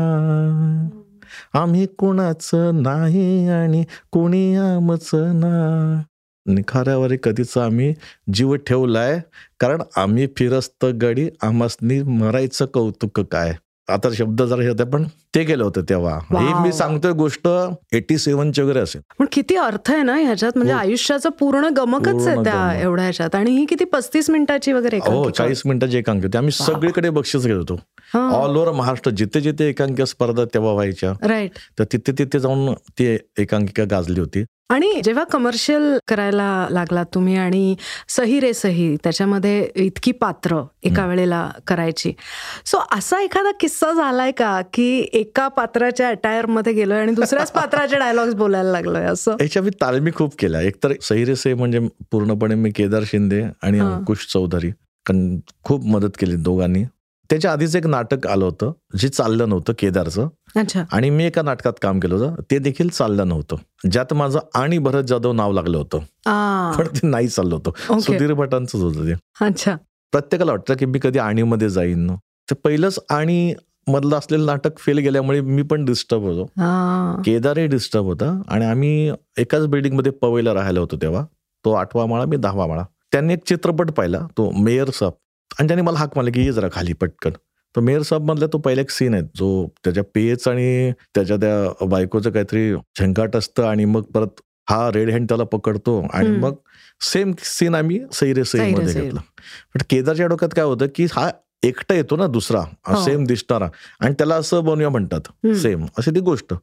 आम्ही 1.53 1.85
कोणाचं 1.97 2.81
नाही 2.83 3.47
आणि 3.49 3.83
कोणी 4.11 4.55
आमचं 4.55 5.39
ना 5.39 6.01
निखाऱ्यावर 6.45 7.13
कधीच 7.23 7.57
आम्ही 7.57 7.93
जीव 8.33 8.55
ठेवलाय 8.67 9.19
कारण 9.59 9.81
आम्ही 9.97 10.27
फिरस्त 10.37 10.85
गडी 11.01 11.27
आमासनी 11.41 12.01
मरायचं 12.03 12.65
कौतुक 12.65 13.19
काय 13.21 13.53
आता 13.87 14.09
शब्द 14.13 14.41
जरा 14.41 14.61
हे 14.61 14.67
होते 14.67 14.83
पण 14.83 15.03
ते 15.35 15.43
गेलं 15.43 15.63
होतं 15.63 15.81
तेव्हा 15.89 16.13
ही. 16.31 16.53
मी 16.63 16.71
सांगतोय 16.71 17.11
गोष्ट 17.11 17.47
एटी 17.93 18.17
सेव्हनची 18.17 18.61
वगैरे 18.61 18.79
असेल 18.79 19.01
पण 19.19 19.25
किती 19.31 19.55
अर्थ 19.55 19.91
आहे 19.91 20.01
ना 20.03 20.15
ह्याच्यात 20.15 20.51
म्हणजे 20.55 20.73
हो. 20.73 20.79
आयुष्याचं 20.79 21.29
पूर्ण 21.39 21.67
गमकच 21.77 22.27
आहे 22.27 22.43
त्या. 22.43 22.73
एवढ्या 22.81 23.03
ह्याच्यात 23.03 23.35
आणि 23.35 23.51
ही 23.51 23.65
किती 23.65 23.85
पस्तीस 23.85 24.29
मिनिटाची 24.29 24.73
वगैरे 24.73 24.97
हो. 25.05 25.29
चाळीस 25.29 25.61
मिनिटाची 25.65 25.97
एकांकी 25.97 26.25
होती 26.25 26.37
आम्ही 26.37 26.51
सगळीकडे 26.53 27.09
बक्षीस 27.09 27.45
घेत 27.45 27.55
होतो. 27.55 27.79
ऑल 28.15 28.57
ओव्हर 28.57 28.71
महाराष्ट्र 28.71 29.11
जिथे 29.11 29.41
जिथे 29.41 29.69
एकांकिका 29.69 30.05
स्पर्धा 30.05 30.45
तेव्हा 30.45 30.73
व्हायच्या 30.73 31.13
राईट 31.27 31.51
तर 31.79 31.83
तिथे 31.83 32.11
तिथे 32.11 32.39
जाऊन 32.39 32.73
ती 32.73 33.17
एकांकिका 33.37 33.83
गाजली 33.83 34.19
होती. 34.19 34.43
आणि 34.69 35.01
जेव्हा 35.03 35.23
कमर्शियल 35.23 35.97
करायला 36.07 36.67
लागला 36.69 37.03
तुम्ही 37.03 37.35
आणि 37.35 37.75
सही 38.07 38.39
रे 38.39 38.53
सही 38.53 38.95
त्याच्यामध्ये 38.95 39.69
इतकी 39.75 40.11
पात्र 40.11 40.61
एका 40.83 41.05
वेळेला 41.05 41.51
करायची. 41.67 42.13
सो 42.65 42.77
असा 42.91 43.21
एखादा 43.21 43.51
किस्सा 43.51 43.93
झालाय 43.93 44.31
का 44.31 44.61
की 44.73 45.07
एका 45.13 45.47
पात्राच्या 45.47 46.09
अटायरमध्ये 46.09 46.73
गेलोय 46.73 46.99
आणि 46.99 47.11
दुसऱ्याच 47.11 47.51
पात्राचे 47.55 47.99
डायलॉग्स 47.99 48.33
बोलायला 48.33 48.71
लागलोय 48.71 49.03
असं? 49.03 49.35
याच्या 49.41 49.61
मी 49.61 49.69
तालमी 49.69 50.11
खूप 50.15 50.35
केल्या. 50.39 50.61
एकतर 50.61 50.93
सहिरे 51.01 51.35
से 51.35 51.53
म्हणजे 51.53 51.79
पूर्णपणे 52.11 52.55
मी 52.55 52.71
केदार 52.71 53.03
शिंदे 53.05 53.43
आणि. 53.61 53.79
अंकुश 53.79 54.27
चौधरी. 54.33 54.69
कारण 55.05 55.39
खूप 55.63 55.85
मदत 55.85 56.09
केली 56.19 56.35
दोघांनी. 56.35 56.83
त्याच्या 57.29 57.51
आधीच 57.51 57.75
एक 57.75 57.87
नाटक 57.87 58.27
आलं 58.27 58.45
होतं 58.45 58.71
जे 58.97 59.09
चाललं 59.09 59.49
नव्हतं 59.49 59.73
केदारचं. 59.79 60.27
अच्छा. 60.55 60.83
आणि 60.91 61.09
मी 61.09 61.25
एका 61.25 61.41
नाटकात 61.41 61.73
काम 61.81 61.99
केलं 61.99 62.15
होतं. 62.15 62.41
ते 62.51 62.59
देखील 62.59 62.89
चाललं 62.89 63.27
नव्हतं. 63.27 63.55
ज्यात 63.91 64.13
माझं 64.13 64.39
आणि 64.55 64.77
भरत 64.77 65.03
जाधव 65.03 65.31
नाव 65.31 65.51
लागलं 65.51 65.77
होतं. 65.77 65.99
पण 66.77 66.87
ते 66.87 67.07
नाही 67.07 67.27
चाललं 67.27 67.55
होतं. 67.55 67.99
सुधीर 67.99 68.33
भटांचंच 68.33 68.81
होतं 68.81 69.05
ते. 69.05 69.45
अच्छा. 69.45 69.75
प्रत्येकाला 70.11 70.51
वाटतं 70.51 70.75
की 70.75 70.85
मी 70.85 70.99
कधी 71.01 71.19
आणीमध्ये 71.19 71.69
जाईन. 71.69 72.15
तर 72.49 72.55
पहिलंच 72.63 72.99
आणि 73.09 73.53
मधलं 73.87 74.17
असलेलं 74.17 74.45
नाटक 74.45 74.77
फेल 74.77 74.97
गेल्यामुळे 74.97 75.41
मी 75.41 75.61
पण 75.61 75.85
डिस्टर्ब 75.85 76.21
होतो. 76.21 76.45
केदारही 77.21 77.67
डिस्टर्ब 77.67 78.05
होता. 78.05 78.41
आणि 78.47 78.65
आम्ही 78.65 79.11
एकाच 79.37 79.67
बिल्डिंगमध्ये 79.67 80.11
पवईला 80.11 80.53
राहायला 80.53 80.79
होतो 80.79 80.97
तेव्हा. 80.97 81.25
तो 81.65 81.71
आठवा 81.71 82.05
माळा 82.05 82.25
मी 82.25 82.37
दहावा 82.37 82.67
माळा. 82.67 82.83
त्यांनी 83.11 83.33
एक 83.33 83.39
चित्रपट 83.45 83.91
पाहिला 83.91 84.19
तो 84.37 84.51
मेयर 84.51 84.89
साहेब 84.89 85.13
आणि 85.59 85.67
त्यांनी 85.67 85.81
मला 85.81 85.99
हाक 85.99 86.15
मारला 86.15 86.31
की 86.31 86.45
ये 86.45 86.51
जरा 86.51 86.67
खाली 86.71 86.93
पटकन 86.93 87.31
तो 87.75 87.81
मेयर 87.81 88.01
साहेब 88.01 88.25
मधला 88.25 88.47
तो 88.47 88.57
पहिला 88.57 88.81
एक 88.81 88.89
सीन 88.89 89.13
आहे 89.13 89.23
जो 89.35 89.47
त्याच्या 89.83 90.03
पेच 90.15 90.47
आणि 90.47 90.91
त्याच्या 91.15 91.37
त्या 91.37 91.85
बायकोचं 91.87 92.31
काहीतरी 92.31 92.73
झंकाट 92.99 93.35
असतं 93.35 93.65
आणि 93.65 93.85
मग 93.85 94.03
परत 94.13 94.41
हा 94.69 94.89
रेड 94.93 95.09
हँड 95.11 95.27
त्याला 95.29 95.43
पकडतो 95.43 95.99
आणि. 96.13 96.29
मग 96.29 96.55
सेम 97.03 97.31
सीन 97.39 97.75
आम्ही 97.75 97.99
सैरे 98.13 98.43
सई 98.43 98.57
सैरे 98.57 98.71
मध्ये. 98.73 98.93
घेतला 98.93 99.19
पण 99.73 99.81
केदारच्या 99.89 100.27
डोक्यात 100.27 100.53
काय 100.55 100.65
होतं 100.65 100.87
की 100.95 101.05
हा 101.11 101.29
एकटा 101.63 101.95
येतो 101.95 102.15
ना 102.15 102.27
दुसरा 102.27 102.59
हो. 102.59 103.03
सेम 103.03 103.23
दिसणारा 103.25 103.67
आणि 103.99 104.13
त्याला 104.13 104.35
असं 104.35 104.63
बनवूया 104.63 104.89
म्हणतात. 104.89 105.21
सेम 105.55 105.85
अशी 105.97 106.11
ती 106.11 106.19
गोष्ट 106.19 106.53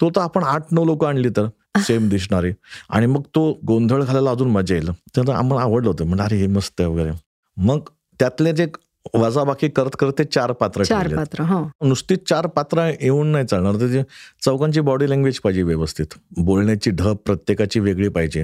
तो 0.00 0.10
तर 0.10 0.20
आपण 0.20 0.42
आठ 0.44 0.72
नऊ 0.72 0.84
लोक 0.84 1.04
आणली 1.04 1.28
तर 1.36 1.46
सेम 1.82 2.08
दिसणारे 2.08 2.52
आणि 2.90 3.06
मग 3.06 3.22
तो 3.34 3.50
गोंधळ 3.66 4.02
घालायला 4.02 4.30
अजून 4.30 4.50
मजा 4.50 4.74
येईल 4.74 4.90
तर 5.16 5.30
आम्हाला 5.30 5.62
आवडलं 5.62 5.88
होतं 5.88 6.04
म्हणजे 6.04 6.24
अरे 6.24 6.36
हे 6.36 6.46
मस्त 6.46 6.80
आहे 6.80 6.88
वगैरे 6.88 7.10
मग 7.56 7.88
त्यातले 8.20 8.52
जे 8.52 8.66
वजाबाकी 9.14 9.68
करत 9.68 9.90
करत 9.98 10.12
ते 10.18 10.24
चार 10.24 10.52
पात्र 10.52 10.84
चार. 10.84 11.08
पात्र 11.16 11.42
हो. 11.42 11.62
नुसतीच 11.84 12.28
चार 12.28 12.46
पात्र 12.46 12.90
येऊन 13.00 13.26
नाही 13.26 13.44
चालणार. 13.46 13.76
त्याची 13.76 14.02
चौकांची 14.44 14.80
बॉडी 14.80 15.10
लँग्वेज 15.10 15.38
पाहिजे 15.40 15.62
व्यवस्थित. 15.62 16.06
बोलण्याची 16.38 16.90
ढब 16.90 17.16
प्रत्येकाची 17.26 17.80
वेगळी 17.80 18.08
पाहिजे. 18.08 18.42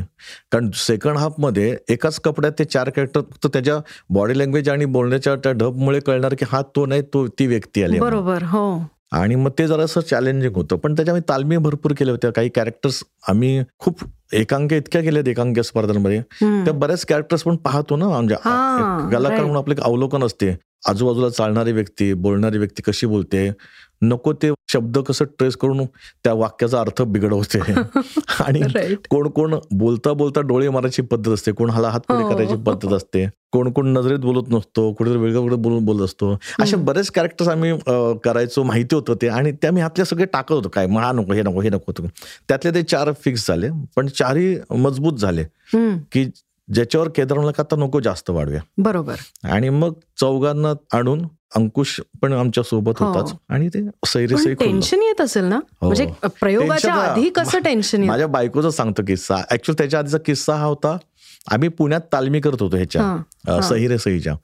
कारण 0.53 0.71
सेकंड 0.75 1.19
हाफमध्ये 1.19 1.77
एकाच 1.89 2.21
कपड्यात 2.21 2.53
ते 2.59 2.65
चार 2.65 2.91
कॅरेक्टर 2.91 3.21
फक्त 3.21 3.47
त्याच्या 3.47 3.79
बॉडी 4.11 4.39
लँग्वेज 4.39 4.69
आणि 4.69 4.85
बोलण्याच्या 4.85 5.37
त्या 5.37 5.53
ढबमुळे 5.53 6.01
कळणार 6.01 6.35
की 6.35 6.45
हा 6.49 6.63
तो 6.77 6.87
नाही 6.87 7.03
तो 7.03 7.27
ती 7.27 7.47
व्यक्ती 7.47 7.83
आली. 7.83 8.01
बरोबर 8.01 8.43
हो. 8.43 8.79
आणि 9.13 9.35
मग 9.35 9.51
ते 9.59 9.67
जरासं 9.67 10.01
चॅलेंजिंग 10.01 10.55
होतं. 10.57 10.77
पण 10.77 10.95
त्याच्यामध्ये 10.95 11.29
तालमी 11.29 11.57
भरपूर 11.57 11.93
केल्या 11.99 12.13
होत्या. 12.13 12.31
काही 12.33 12.49
कॅरेक्टर्स 12.49 13.03
आम्ही 13.29 13.63
खूप 13.79 14.05
एकांक 14.33 14.73
इतक्या 14.73 15.03
केल्यात 15.03 15.29
एकांक 15.29 15.61
स्पर्धांमध्ये. 15.61 16.21
त्या 16.43 16.73
बऱ्याच 16.73 17.05
कॅरेक्टर्स 17.07 17.43
पण 17.43 17.57
पाहतो 17.57 17.97
ना. 17.97 18.09
म्हणजे 18.09 18.35
कलाकार. 19.15 19.41
म्हणून 19.41 19.57
आपलं 19.57 19.75
अवलोकन 19.83 20.25
असते. 20.25 20.57
आजूबाजूला 20.85 21.29
चालणारी 21.31 21.73
व्यक्ती 21.73 22.13
बोलणारी 22.15 22.59
व्यक्ती 22.59 22.83
कशी 22.83 23.07
बोलते 23.07 23.51
नको 24.03 24.33
ते 24.33 24.51
शब्द 24.73 24.99
कसं 24.99 25.25
ट्रेस 25.39 25.57
करून 25.57 25.85
त्या 26.25 26.33
वाक्याचा 26.35 26.81
अर्थ 26.81 27.03
बिघडवते. 27.03 27.59
आणि 28.41 28.61
कोण 29.11 29.29
कोण 29.29 29.55
बोलता 29.73 30.13
बोलता 30.13 30.41
डोळे 30.41 30.69
मारायची 30.69 31.03
पद्धत 31.03 31.29
असते 31.33 31.53
कोण 31.53 31.71
हाला 31.71 31.89
हातपुडी 31.89 32.23
हो. 32.23 32.29
करायची 32.31 32.55
पद्धत 32.67 32.93
असते 32.93 33.27
कोण 33.53 33.71
कोण 33.73 33.93
नजरेत 33.93 34.19
बोलत 34.19 34.49
नसतो 34.51 34.93
कुठेतरी 34.93 35.19
वेगळं 35.19 35.41
वेगळं 35.41 35.63
बोलून 35.63 35.85
बोलत 35.85 36.05
असतो. 36.05 36.33
असे. 36.61 36.77
बरेच 36.79 37.11
कॅरेक्टर्स 37.11 37.49
आम्ही 37.49 37.73
करायचो 38.25 38.63
माहिती 38.63 38.95
होतं 38.95 39.15
ते. 39.23 39.29
आणि 39.29 39.53
त्या 39.53 39.73
मी 39.73 39.81
हातले 39.81 40.05
सगळे 40.05 40.27
टाकत 40.33 40.53
होतो 40.53 40.69
काय 40.69 40.87
मग 40.87 41.01
हा 41.03 41.13
नको 41.13 41.33
हे 41.33 41.43
नको 41.43 41.61
हे 41.61 41.71
नको 41.71 41.85
होतं. 41.89 42.07
त्यातले 42.49 42.75
ते 42.75 42.83
चार 42.85 43.13
फिक्स 43.25 43.47
झाले 43.49 43.69
पण 43.97 44.07
चारही 44.09 44.57
मजबूत 44.79 45.19
झाले 45.19 45.45
की 46.13 46.25
ज्याच्यावर 46.69 47.09
केदार 47.09 47.37
म्हणला 47.37 47.53
का 47.53 47.63
आता 47.63 47.77
नको 47.77 48.01
जास्त 48.01 48.31
वाढूया 48.31 48.61
बरोबर 48.79 49.15
आणि 49.45 49.69
मग 49.69 49.93
चौघांना 50.21 50.73
आणून 50.93 51.23
अंकुश 51.57 52.01
पण 52.23 52.33
आमच्यासोबत 52.33 53.01
हो. 53.01 53.07
होताच 53.07 53.33
आणि 53.49 53.69
ते 53.69 53.81
सैरे. 54.07 54.55
टेन्शन 54.55 55.03
येत 55.03 55.21
असेल 55.21 55.45
ना 55.45 55.57
हो. 55.57 55.87
म्हणजे 55.87 56.07
प्रयोगाच्या 56.41 56.95
आधी 56.95 57.29
कसं 57.31 57.59
टेन्शन 57.65 58.05
माझ्या 58.05 58.27
बायकोचा 58.27 58.71
सांगतो 58.71 59.03
किस्सा 59.07 59.37
ऍक्च्युअली 59.51 59.79
त्याच्या 59.79 59.99
आधीचा 60.01 60.19
किस्सा 60.19 60.55
हा 60.55 60.65
होता 60.65 60.97
आम्ही 61.51 61.69
पुण्यात 61.69 62.01
तालमी 62.13 62.41
करत 62.41 62.63
होतो 62.63 62.77
ह्याच्या 62.77 63.03
हा, 63.03 63.17
अ, 63.49 63.51
हा. 63.53 63.61
सही 63.61 63.89
रे 63.89 63.99
सहीच्या. 63.99 64.35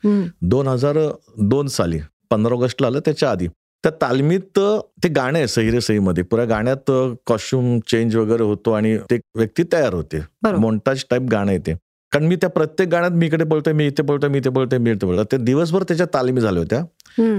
दोन 0.42 0.68
हजार 0.68 0.98
दोन 1.40 1.66
साली 1.68 1.98
पंधरा 2.30 2.54
ऑगस्टला 2.54 2.86
आलं 2.86 3.00
त्याच्या 3.04 3.30
आधी 3.30 3.46
त्या 3.84 3.92
तालमीत 4.02 4.58
ते 5.04 5.08
गाणं 5.08 5.38
आहे 5.38 5.48
सही 5.48 5.70
रे 5.70 5.80
सहीमध्ये 5.80 6.22
पुऱ्या 6.24 6.44
गाण्यात 6.44 6.90
कॉस्ट्युम 7.26 7.78
चेंज 7.86 8.16
वगैरे 8.16 8.42
होतो 8.42 8.72
आणि 8.72 8.96
ते 9.10 9.18
व्यक्ती 9.34 9.62
तयार 9.72 9.94
होते. 9.94 10.20
मोन्टाज 10.56 11.04
टाईप 11.10 11.22
गाणं 11.22 11.52
येते 11.52 11.74
कारण 12.12 12.26
मी 12.26 12.36
त्या 12.36 12.50
प्रत्येक 12.50 12.88
गाण्यात 12.88 13.10
मी 13.10 13.26
इकडे 13.26 13.44
बोलतोय 13.44 13.72
मी 13.72 13.86
इथे 13.86 14.02
बोलतोय 14.02 14.30
मी 14.30 14.38
इथे 14.38 14.50
बोलतोय 14.50 14.78
मी 14.78 14.90
इथे 14.90 15.06
बोलतोय. 15.06 15.24
ते 15.32 15.36
दिवसभर 15.36 15.82
त्याच्या 15.82 16.06
तालमी 16.14 16.40
झाल्या 16.40 16.62
होत्या. 16.62 16.78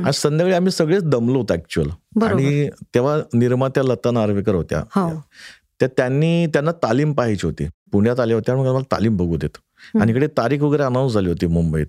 आज 0.08 0.14
संध्याकाळी 0.14 0.56
आम्ही 0.56 0.72
सगळेच 0.72 1.04
दमलो 1.04 1.38
होतो 1.40 1.54
ऍक्च्युअल. 1.54 1.90
आणि 2.24 2.70
तेव्हा 2.96 3.18
निर्मात्या 3.34 3.84
लता 3.84 4.12
नार्वेकर 4.12 4.56
होत्या. 4.56 4.80
हो. 4.80 5.24
त्या 5.80 5.88
त्यांनी 5.98 6.46
त्यांना 6.48 6.72
तालीम 6.72 7.14
पाहिजे 7.14 7.48
होती. 7.48 7.68
पुण्यात 7.92 8.20
आल्या 8.20 8.36
होत्या 8.36 8.56
म्हणून 8.56 8.76
मला 8.76 8.84
तालीम 8.92 9.18
बघू 9.18 9.38
देत. 9.38 9.58
आणि 10.02 10.12
इकडे 10.12 10.28
तारीख 10.28 10.60
वगैरे 10.60 10.84
अनाऊन्स 10.84 11.14
झाली 11.14 11.30
होती 11.30 11.48
मुंबईत. 11.48 11.86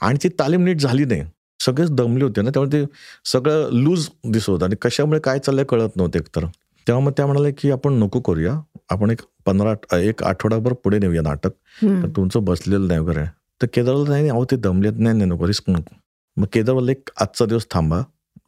आणि 0.00 0.18
ती 0.22 0.28
तालीम 0.28 0.64
नीट 0.64 0.80
झाली 0.80 1.04
नाही. 1.04 1.22
सगळेच 1.60 1.90
दमले 1.90 2.24
होते 2.24 2.42
ना 2.42 2.50
त्यामुळे 2.50 2.80
ते 2.80 2.86
सगळं 3.24 3.70
लूज 3.72 4.08
दिसत 4.28 4.50
होतं. 4.50 4.64
आणि 4.64 4.74
कशामुळे 4.82 5.20
काय 5.20 5.38
चाललंय 5.38 5.64
कळत 5.64 5.96
नव्हतं 5.96 6.18
एकतर. 6.18 6.44
तेव्हा 6.88 7.04
मग 7.04 7.12
त्या 7.16 7.26
म्हणाले 7.26 7.52
की 7.52 7.70
आपण 7.70 7.92
नको 7.92 8.20
करूया. 8.20 8.60
आपण 8.90 9.10
एक 9.10 9.20
पंधरा 9.46 9.98
एक 9.98 10.22
आठवडाभर 10.22 10.72
पुढे 10.72 10.98
नेऊया 10.98 11.22
नाटक. 11.22 11.50
तर 12.02 12.08
तुमचं 12.16 12.44
बसलेलं 12.44 12.88
नाही 12.88 13.00
वगैरे. 13.00 13.24
तर 13.62 13.66
केदारला 13.66 14.08
नाही 14.08 14.28
अहो 14.28 14.44
ते 14.44 14.56
दमलेत. 14.56 14.92
नाही 14.98 15.18
नाही 15.18 15.30
नको 15.30 15.46
रिस्क 15.46 15.64
नको. 15.68 15.96
मग 16.36 16.46
केदार 16.52 16.74
बोलले 16.74 16.92
एक 16.92 17.10
आजचा 17.20 17.46
दिवस 17.46 17.66
थांबा. 17.70 18.00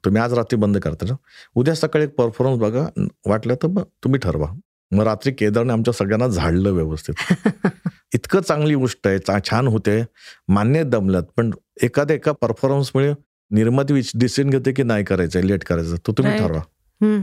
तुम्ही 0.04 0.22
आज 0.22 0.32
रात्री 0.32 0.56
बंद 0.56 0.78
करता 0.78 1.06
ना. 1.06 1.16
उद्या 1.54 1.74
सकाळी 1.74 2.04
एक 2.04 2.14
परफॉर्मन्स 2.14 2.60
बघा. 2.60 2.88
वाटलं 3.26 3.54
तर 3.54 3.66
मग 3.66 3.82
तुम्ही 3.82 4.20
ठरवा. 4.20 4.46
मग 4.92 5.04
रात्री 5.04 5.32
केदारने 5.32 5.72
आमच्या 5.72 5.94
सगळ्यांना 5.94 6.28
झाडलं 6.28 6.70
व्यवस्थित. 6.70 7.14
इतकं 8.14 8.40
चांगली 8.40 8.74
गोष्ट 8.74 9.06
आहे. 9.06 9.18
चा- 9.18 9.40
छान 9.44 9.68
होते. 9.68 10.04
मान्य 10.48 10.82
दमल्यात. 10.84 11.22
पण 11.36 11.50
एखाद्या 11.82 12.16
एका 12.16 12.32
परफॉर्मन्समुळे 12.32 13.12
निर्माती 13.50 14.00
डिसिजन 14.14 14.50
घेते 14.50 14.72
की 14.72 14.82
नाही 14.82 15.04
करायचं 15.04 15.40
लेट 15.40 15.64
करायचं 15.64 15.96
तो 15.96 16.12
तुम्ही. 16.12 16.32
ठरवा. 16.38 16.60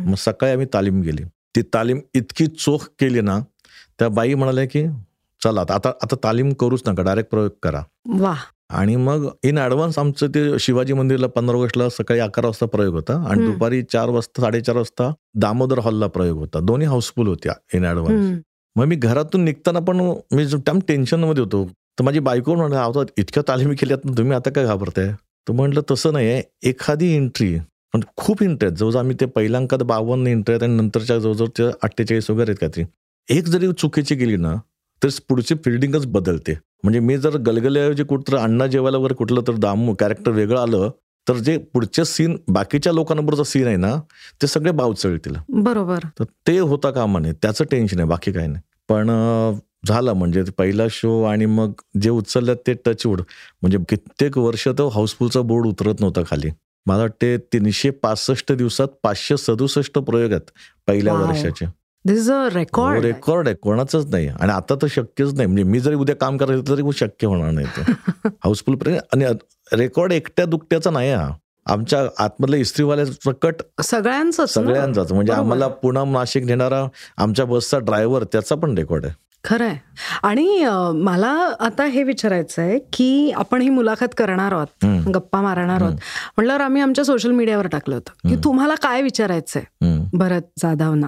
मग 0.09 0.15
सकाळी 0.15 0.51
आम्ही 0.51 0.67
तालीम 0.73 1.01
गेली. 1.01 1.23
ती 1.55 1.61
तालीम 1.61 1.99
इतकी 2.13 2.47
चोख 2.47 2.79
केली 2.99 3.21
ना 3.21 3.39
त्या 3.99 4.09
बाई 4.09 4.33
म्हणाल्या 4.33 4.65
की 4.65 4.85
चला 5.43 5.61
आता 5.61 5.73
आता 5.73 6.15
तालीम 6.23 6.53
करूच 6.53 6.83
नका 6.87 7.03
डायरेक्ट 7.03 7.29
प्रयोग 7.29 7.49
करा. 7.63 7.83
वा. 8.09 8.35
आणि 8.69 8.95
मग 8.95 9.27
इन 9.43 9.57
ऍडव्हान्स 9.57 9.99
आमचं 9.99 10.27
ते 10.27 10.59
शिवाजी 10.59 10.93
मंदिरला 10.93 11.27
पंधरा 11.27 11.57
ऑगस्टला 11.57 11.89
सकाळी 11.89 12.19
अकरा 12.19 12.47
वाजता 12.47 12.65
प्रयोग 12.65 12.93
होता 12.93 13.13
आणि. 13.29 13.45
दुपारी 13.45 13.83
चार 13.83 14.09
वाजता 14.09 14.41
साडेचार 14.41 14.75
वाजता 14.75 15.13
दामोदर 15.35 15.79
हॉलला 15.79 16.07
प्रयोग 16.07 16.37
होता. 16.37 16.59
दोन्ही 16.59 16.87
हाऊसफुल 16.87 17.27
होत्या 17.27 17.53
इन 17.73 17.85
ऍडव्हान्स. 17.85 18.39
मग 18.75 18.85
मी 18.85 18.95
घरातून 18.95 19.43
निघताना 19.43 19.79
पण 19.79 19.99
मी 20.31 20.45
टाइम 20.53 20.79
टेन्शनमध्ये 20.87 21.43
होतो. 21.43 21.65
तर 21.99 22.03
माझी 22.03 22.19
बायको 22.19 22.55
म्हणलं 22.55 22.75
आता 22.75 23.03
इतक्या 23.17 23.43
तालिमी 23.47 23.75
केल्यात 23.75 24.17
तुम्ही 24.17 24.33
आता 24.33 24.49
काय 24.49 24.65
घाबरताय? 24.65 25.11
तर 25.47 25.53
म्हटलं 25.53 25.81
तसं 25.91 26.13
नाही 26.13 26.41
एखादी 26.63 27.15
एंट्री 27.15 27.57
पण 27.93 28.01
खूप 28.17 28.41
आहेत 28.43 28.63
जवळजवळ 28.63 28.99
आम्ही 28.99 29.15
ते 29.19 29.25
पहिल्या 29.25 29.59
अंकात 29.59 29.83
बावन्न 29.83 30.27
आहेत 30.27 30.63
आणि 30.63 30.75
नंतरच्या 30.75 31.17
जवळजवळ 31.19 31.47
ते 31.57 31.69
अठ्ठेचाळीस 31.83 32.29
वगैरे 32.29 32.51
आहेत 32.51 32.59
काहीतरी. 32.59 32.83
एक 33.29 33.45
जरी 33.45 33.71
चुकीची 33.77 34.15
गेली 34.15 34.35
ना 34.37 34.55
तर 35.01 35.09
पुढची 35.29 35.55
फिल्डिंगच 35.65 36.05
बदलते. 36.07 36.53
म्हणजे 36.83 36.99
मी 36.99 37.17
जर 37.17 37.37
गलगल्याऐवजी 37.37 38.03
कुठं 38.03 38.37
अण्णा 38.37 38.67
जेवायला 38.67 38.97
वगैरे 38.97 39.13
कुठलं 39.13 39.41
तर 39.47 39.55
दामू 39.55 39.93
कॅरेक्टर 39.99 40.31
वेगळं 40.31 40.59
आलं 40.59 40.89
तर 41.27 41.37
जे 41.37 41.57
पुढचे 41.73 42.05
सीन 42.05 42.35
बाकीच्या 42.47 42.93
लोकांबरोबर 42.93 43.43
सीन 43.43 43.67
आहे 43.67 43.75
ना 43.75 43.95
ते 44.41 44.47
सगळे 44.47 44.71
बाव 44.71 44.93
बरोबर. 45.49 46.05
तर 46.19 46.23
ते 46.47 46.57
होता 46.59 46.91
कामा 46.91 47.19
नये. 47.19 47.33
त्याचं 47.41 47.65
टेन्शन 47.71 47.99
आहे 47.99 48.07
बाकी 48.07 48.31
काही 48.31 48.47
नाही. 48.47 48.61
पण 48.89 49.09
झालं 49.87 50.13
म्हणजे 50.13 50.43
पहिला 50.57 50.83
शो 50.91 51.21
आणि 51.23 51.45
मग 51.45 51.71
जे 52.01 52.09
उचलल्यात 52.09 52.57
ते 52.67 52.73
टचवूड 52.85 53.21
म्हणजे 53.61 53.77
कित्येक 53.89 54.37
वर्ष 54.37 54.67
तो 54.67 54.87
हाऊसफुलचा 54.87 55.41
बोर्ड 55.41 55.67
उतरत 55.67 55.99
नव्हता 55.99 56.21
खाली. 56.27 56.49
मला 56.85 56.97
वाटते 56.97 57.37
तीनशे 57.37 57.89
पासष्ट 57.89 58.51
दिवसात 58.51 58.87
पाचशे 59.03 59.37
सदुसष्ट 59.37 59.97
प्रयोग 59.97 60.31
आहेत 60.31 60.51
पहिल्या. 60.87 61.13
वर्षाचे. 61.13 61.65
रेकॉर्ड 62.53 63.01
रेकॉर्ड 63.01 63.47
आहे. 63.47 63.55
कोणाचंच 63.55 64.05
नाही. 64.05 64.27
आणि 64.27 64.51
आता 64.51 64.75
तर 64.75 64.87
शक्यच 64.89 65.33
नाही. 65.33 65.47
म्हणजे 65.47 65.63
मी 65.63 65.79
जरी 65.79 65.95
उद्या 65.95 66.15
काम 66.15 66.37
करायचं 66.37 66.73
तरी 66.73 66.81
शक्य 66.93 67.27
होणार 67.27 67.51
नाही 67.51 67.67
ते. 67.67 67.81
हाऊसफुल 68.27 68.75
आणि 69.13 69.25
रेकॉर्ड 69.73 70.11
एकट्या 70.11 70.45
दुकट्याचा 70.45 70.89
नाही 70.89 71.13
हा. 71.13 71.29
आमच्या 71.65 72.23
आतमधल्या 72.23 72.59
इस्त्रीवाल्या 72.59 73.31
कट 73.31 73.55
सगळ्यांच 73.83 74.41
सगळ्यांचाच. 74.41 75.11
म्हणजे. 75.11 75.33
आम्हाला 75.33 75.67
पुन्हा 75.67 76.03
नाशिक 76.05 76.43
नेणारा 76.43 76.85
आमच्या 77.17 77.45
बसचा 77.45 77.79
ड्रायव्हर 77.79 78.23
त्याचा 78.23 78.55
पण 78.55 78.77
रेकॉर्ड 78.77 79.05
आहे. 79.05 79.15
खरंय. 79.43 79.75
आणि 80.23 80.65
मला 80.95 81.31
आता 81.59 81.85
हे 81.85 82.03
विचारायचं 82.03 82.61
आहे 82.61 82.79
की 82.93 83.31
आपण 83.31 83.61
ही 83.61 83.69
मुलाखत 83.69 84.13
करणार 84.17 84.51
आहोत 84.51 84.85
गप्पा 85.15 85.41
मारणार 85.41 85.81
आहोत. 85.81 85.93
म्हटल्यावर 86.37 86.61
आम्ही 86.61 86.81
आमच्या 86.81 87.05
सोशल 87.05 87.31
मीडियावर 87.31 87.67
टाकलं 87.67 87.95
होतं 87.95 88.29
की. 88.29 88.35
तुम्हाला 88.43 88.75
काय 88.75 89.01
विचारायचंय? 89.01 89.63
भरत 90.13 90.41
जाधवना. 90.57 91.07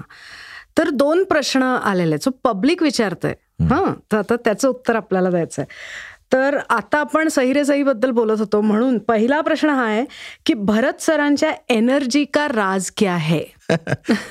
तर 0.78 0.90
दोन 0.90 1.24
प्रश्न 1.24 1.62
आलेले 1.62 2.10
आहेत. 2.10 2.24
सो 2.24 2.30
पब्लिक 2.44 2.82
विचारतंय. 2.82 3.34
हां 3.62 3.92
तर 4.12 4.18
आता 4.18 4.36
त्याचं 4.36 4.68
उत्तर 4.68 4.96
आपल्याला 4.96 5.30
द्यायचं 5.30 5.62
आहे 5.62 6.10
तर 6.32 6.56
आता 6.70 6.98
आपण 6.98 7.28
सहिरे 7.28 7.64
सही 7.64 7.82
बद्दल 7.82 8.10
बोलत 8.10 8.38
होतो 8.38 8.60
म्हणून 8.60 8.98
पहिला 8.98 9.40
प्रश्न 9.40 9.68
हा 9.68 9.84
आहे 9.84 10.04
की 10.46 10.54
भरत 10.54 11.02
सरांच्या 11.02 11.52
एनर्जी 11.68 12.24
का 12.24 12.46
राज 12.48 12.90
क्या 12.96 13.16
है 13.16 13.40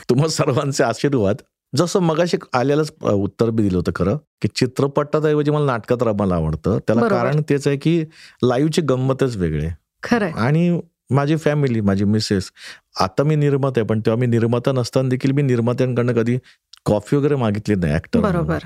तुम्हा 0.09 0.27
सर्वांचे 0.27 0.83
आशीर्वाद. 0.83 1.35
जसं 1.73 1.99
मगाशी 1.99 2.37
आल्यालाच 2.53 2.91
अ, 3.03 3.09
उत्तर 3.09 3.49
बी 3.49 3.63
दिलं 3.63 3.77
होतं 3.77 3.91
खरं 3.95 4.17
की 4.41 4.47
चित्रपटात 4.55 5.25
ऐवजी 5.25 5.51
मला 5.51 5.65
नाटकात 5.65 6.03
रमायला 6.03 6.35
आवडतं. 6.35 6.77
त्याला. 6.87 7.07
कारण 7.07 7.41
तेच 7.49 7.67
आहे 7.67 7.77
की 7.77 8.03
लाईव्हची 8.43 8.81
गंमतच 8.81 9.35
वेगळी 9.37 9.67
खरंय 10.03 10.31
आणि 10.37 10.79
माझी 11.09 11.35
फॅमिली 11.35 11.81
माझी 11.81 12.03
मिसेस 12.05 12.51
आता 12.99 13.23
मी 13.23 13.35
निर्माता 13.35 13.79
आहे 13.79 13.87
पण 13.87 13.99
तेव्हा 13.99 14.19
मी 14.19 14.25
निर्माता 14.27 14.71
नसताना 14.71 15.09
देखील 15.09 15.31
मी 15.31 15.41
निर्मात्यांकडनं 15.41 16.13
कधी 16.13 16.37
कॉफी 16.85 17.15
वगैरे 17.15 17.35
मागितली 17.35 17.75
नाही 17.75 17.93
ऍक्टर 17.95 18.19
बरोबर. 18.19 18.59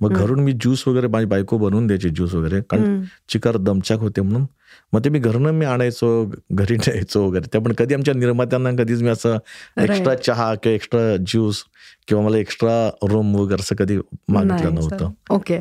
मग 0.00 0.12
घरून 0.12 0.40
मी 0.40 0.52
ज्यूस 0.52 0.86
वगैरे 0.88 1.06
माझी 1.06 1.26
बायको 1.26 1.58
बनवून 1.58 1.86
द्यायची 1.86 2.08
ज्यूस 2.08 2.34
वगैरे. 2.34 2.60
कारण. 2.60 3.02
चिकार 3.28 3.56
दमचाक 3.56 3.98
होते 3.98 4.20
म्हणून. 4.20 4.44
मग 4.92 5.04
ते 5.04 5.10
मी 5.10 5.18
घरनं 5.18 5.50
मी 5.50 5.64
आणायचो 5.64 6.08
घरी 6.52 6.76
न्यायचो 6.76 7.22
वगैरे. 7.26 7.48
त्या 7.52 7.60
पण 7.60 7.72
कधी 7.72 7.94
आमच्या 7.94 8.14
निर्मात्यांना 8.14 8.70
कधीच 8.70 9.02
मी 9.02 9.08
असं 9.08 9.36
एक्स्ट्रा. 9.80 10.14
चहा 10.14 10.54
किंवा 10.54 10.74
एक्स्ट्रा 10.74 11.16
ज्यूस 11.16 11.62
किंवा 12.08 12.24
मला 12.24 12.36
एक्स्ट्रा 12.36 12.90
रूम 13.08 13.34
वगैरे 13.36 13.62
असं 13.62 13.76
कधी 13.76 13.98
मागितलं 14.28 14.74
नव्हतं. 14.74 15.10
ओके. 15.30 15.60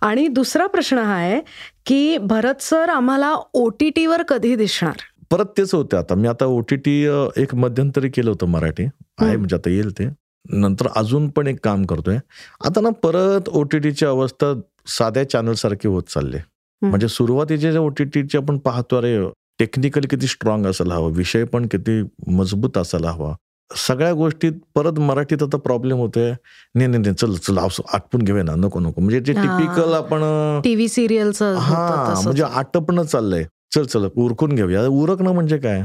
आणि 0.00 0.28
दुसरा 0.28 0.66
प्रश्न 0.66 0.98
हा 0.98 1.14
आहे 1.14 1.40
की 1.86 2.18
भरत 2.18 2.62
सर 2.62 2.88
आम्हाला 2.88 3.34
ओ 3.54 3.68
टी 3.68 3.90
टीवर 3.90 4.22
कधी 4.22 4.56
दिसणार? 4.56 4.96
परत 5.30 5.44
तेच 5.58 5.74
होतं 5.74 5.98
आता. 5.98 6.14
मी 6.14 6.28
आता 6.28 6.46
ओ 6.46 6.60
टी 6.60 6.76
टी 6.76 7.00
एक 7.36 7.54
मध्यंतरी 7.54 8.08
केलं 8.08 8.30
होतं 8.30 8.46
मराठी. 8.46 8.84
आहे. 9.18 9.36
म्हणजे 9.36 9.56
आता 9.56 9.70
येईल 9.70 9.90
ते. 9.90 10.25
नंतर 10.52 10.86
अजून 10.96 11.28
पण 11.28 11.46
एक 11.46 11.58
काम 11.64 11.84
करतोय. 11.84 12.18
आता 12.64 12.80
ना 12.80 12.90
परत 13.02 13.48
ओ 13.48 13.62
टी 13.62 13.78
टीची 13.78 14.06
अवस्था 14.06 14.52
साध्या 14.88 15.28
चॅनल 15.30 15.52
सारखी 15.52 15.88
होत 15.88 16.02
चालली 16.02 16.38
म्हणजे 16.82 17.08
सुरुवातीचे 17.08 17.72
जे 17.72 17.78
ओ 17.78 17.88
टी 17.88 18.04
टीचे 18.04 18.38
आपण 18.38 18.58
पाहतो 18.58 18.96
अरे 18.96 19.18
टेक्निकली 19.58 20.08
किती 20.08 20.26
स्ट्रॉंग 20.26 20.66
असायला 20.66 20.94
हवं 20.94 21.12
विषय 21.12 21.44
पण 21.44 21.66
किती 21.66 22.02
मजबूत 22.28 22.78
असायला 22.78 23.10
हवा. 23.10 23.34
सगळ्या 23.70 24.12
गोष्टीत 24.12 24.52
परत 24.74 24.98
मराठीत 24.98 25.42
आता 25.42 25.56
प्रॉब्लेम 25.56 25.98
होतोय. 25.98 26.30
नाही 26.74 26.86
नाही 26.86 27.02
नाही 27.02 27.14
चल 27.14 27.34
चल 27.34 27.58
आटपून 27.92 28.22
घेऊया 28.22 28.42
ना 28.42 28.54
नको 28.54 28.80
नको. 28.80 29.00
म्हणजे 29.00 29.20
जे. 29.20 29.32
टिपिकल 29.32 29.94
आपण 29.94 30.22
टीव्ही 30.64 30.88
सिरियलचं 30.88 31.54
हा 31.54 32.20
म्हणजे 32.24 32.42
आटपणं 32.42 33.02
चाललंय. 33.02 33.44
चल 33.72 33.84
चल 33.84 34.06
उरकून 34.16 34.54
घेऊया. 34.54 34.86
उरकणं 34.86 35.32
म्हणजे 35.34 35.58
काय? 35.58 35.82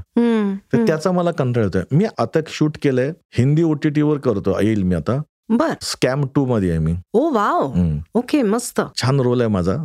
तर 0.74 0.86
त्याचा 0.88 1.12
मला 1.12 1.32
कंटाळ 1.32 1.64
येतोय. 1.64 1.84
मी 1.92 2.06
आता 2.18 2.40
शूट 2.48 2.78
केलंय 2.84 3.12
हिंदी 3.38 3.64
ओटीटी 3.64 4.02
वर 4.02 4.18
करतो 4.18 4.60
येईल 4.62 4.84
मी 4.84 4.96
आता. 4.96 5.22
बर. 5.50 5.74
स्कॅम 5.82 6.26
टू 6.36 6.46
मध्ये 6.46 6.70
आहे 6.70 6.80
मी. 6.80 6.94
ओ 7.14 7.30
वाव. 7.34 7.72
ओके 8.16 8.42
मस्त. 8.44 8.82
छान 9.02 9.20
रोल 9.20 9.42
आहे 9.42 9.50
माझा. 9.50 9.76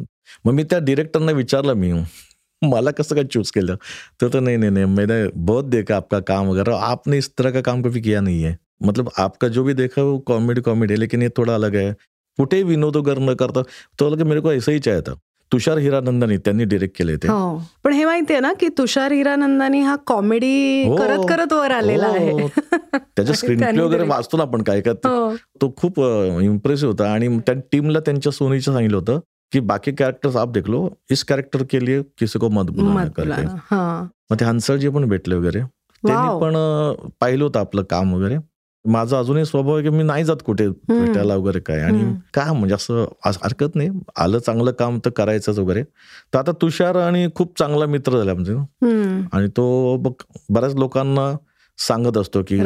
मग 0.45 0.53
मी 0.53 0.63
त्या 0.63 0.79
डिरेक्टरना 0.79 1.33
विचारलं 1.33 1.75
मी 1.75 1.93
मला 2.63 2.91
कसं 2.91 3.15
काय 3.15 3.25
चूज 3.25 3.51
केलं? 3.51 3.77
तर 4.21 4.29
तो 4.29 4.41
नहीं 4.41 4.59
नहीं 4.59 4.71
नहीं 4.71 4.85
मैंने 4.87 5.27
बहुत 5.37 5.65
देखा 5.65 5.97
आपका 5.97 6.21
काम 6.21 6.49
वगैरह. 6.49 6.77
आपने 6.77 7.19
इस 7.19 7.31
तरह 7.39 7.51
का 7.51 7.61
काम 7.61 7.83
कभी 7.83 8.01
किया 8.01 8.21
नहीं 8.21 8.43
है. 8.43 8.57
मतलब 8.83 9.11
आपका 9.19 9.49
जो 9.49 9.65
भी 9.65 9.75
देखा 9.75 10.03
वो 10.03 10.19
कॉमेडी 10.29 10.61
कॉमेडी 10.61 10.95
है 10.95 11.01
लेकिन 11.01 11.23
ये 11.23 11.29
थोड़ा 11.39 11.55
अलग 11.55 11.77
है। 11.77 11.93
कुठेही 12.39 12.63
विनोद 12.63 12.97
वगैरे 12.97 13.27
न 13.27 13.35
करता 13.35 13.63
तो 13.99 14.09
लगे 14.11 14.25
मेरे 14.25 14.41
को 14.41 14.53
ऐसा 14.53 14.73
ही 14.73 14.79
चाहिए 14.79 15.03
था। 15.03 15.19
तुषार 15.53 15.79
हिरानंदानी 15.79 16.37
त्यांनी 16.37 16.65
डिरेक्ट 16.65 16.97
केले 16.99 17.17
ते 17.17 17.29
हो 17.29 17.59
पण 17.85 17.93
हे 17.93 18.05
माहितीये 18.05 18.41
ना 18.41 18.53
की 18.53 18.69
तुषार 18.79 19.13
हिरानंदानी 19.13 19.81
हा 19.81 19.95
कॉमेडी 20.07 20.83
हो. 20.87 20.97
करत 20.97 21.25
करत 21.29 21.53
वर 21.53 21.71
आलेला 21.71 22.07
आहे 22.07 22.31
हो. 22.33 22.49
त्याच्या 22.95 23.35
स्क्रीन 23.37 23.65
प्ले 23.65 23.83
वगैरे 23.83 24.07
वाचतो 24.09 24.37
ना 24.37 24.43
आपण 24.43 24.63
काय 24.63 24.81
काय 24.81 24.95
ते. 24.97 25.69
खूप 25.77 26.01
इम्प्रेसिव्ह 26.43 26.93
होता 26.93 27.13
आणि 27.13 27.29
त्या 27.39 27.55
टीमला 27.73 28.01
त्यांच्या 28.01 28.33
सोनीचं 28.33 28.73
सांगितलं 28.73 28.97
होतं 28.97 29.21
की 29.53 29.61
बाकी 29.63 29.93
कॅरेक्टर्स 29.93 30.37
आप 30.37 30.49
देख 30.49 30.69
लो 30.69 30.89
इस 31.11 31.25
कॅरेक्टर 31.25 31.63
के 31.71 31.85
लिए 31.85 32.03
किसी 32.19 32.39
को 32.39 32.49
मत 32.49 32.71
बुलाना 32.71 34.05
मग 34.31 34.41
ते 34.41 34.45
हंसळजी 34.45 34.89
पण 34.89 35.09
भेटले 35.09 35.35
वगैरे 35.35 35.61
त्यांनी. 35.61 36.41
पण 36.41 36.55
पाहिलं 37.21 37.45
होतं 37.45 37.61
आपलं 37.61 37.83
काम 37.91 38.15
वगैरे 38.15 38.37
माझा 38.87 39.19
अजूनही 39.19 39.45
स्वभाव 39.45 39.75
आहे 39.75 39.83
की 39.83 39.91
मी 39.91 40.03
नाही 40.03 40.25
जात 40.25 40.37
कुठे 40.45 40.69
भेटायला 40.69 41.35
वगैरे 41.37 41.61
काय. 41.61 41.81
आणि. 41.81 42.03
काय 42.35 42.53
म्हणजे 42.53 42.75
असं 42.75 43.05
हरकत 43.27 43.75
नाही. 43.75 43.89
आलं 44.17 44.39
चांगलं 44.39 44.73
काम 44.73 44.99
तर 45.05 45.11
करायचंच 45.11 45.59
वगैरे. 45.59 45.83
तर 46.35 46.39
आता 46.39 46.53
तुषार 46.53 46.97
आणि 46.97 47.29
खूप 47.35 47.59
चांगला 47.59 47.87
मित्र 47.87 48.19
झाला 48.19 48.35
म्हणजे. 48.35 48.55
आणि 49.33 49.49
तो 49.49 49.97
बघ 49.97 50.13
बऱ्याच 50.51 50.75
लोकांना 50.75 51.37
सांगत 51.79 52.17
असतो 52.17 52.43
की 52.43 52.59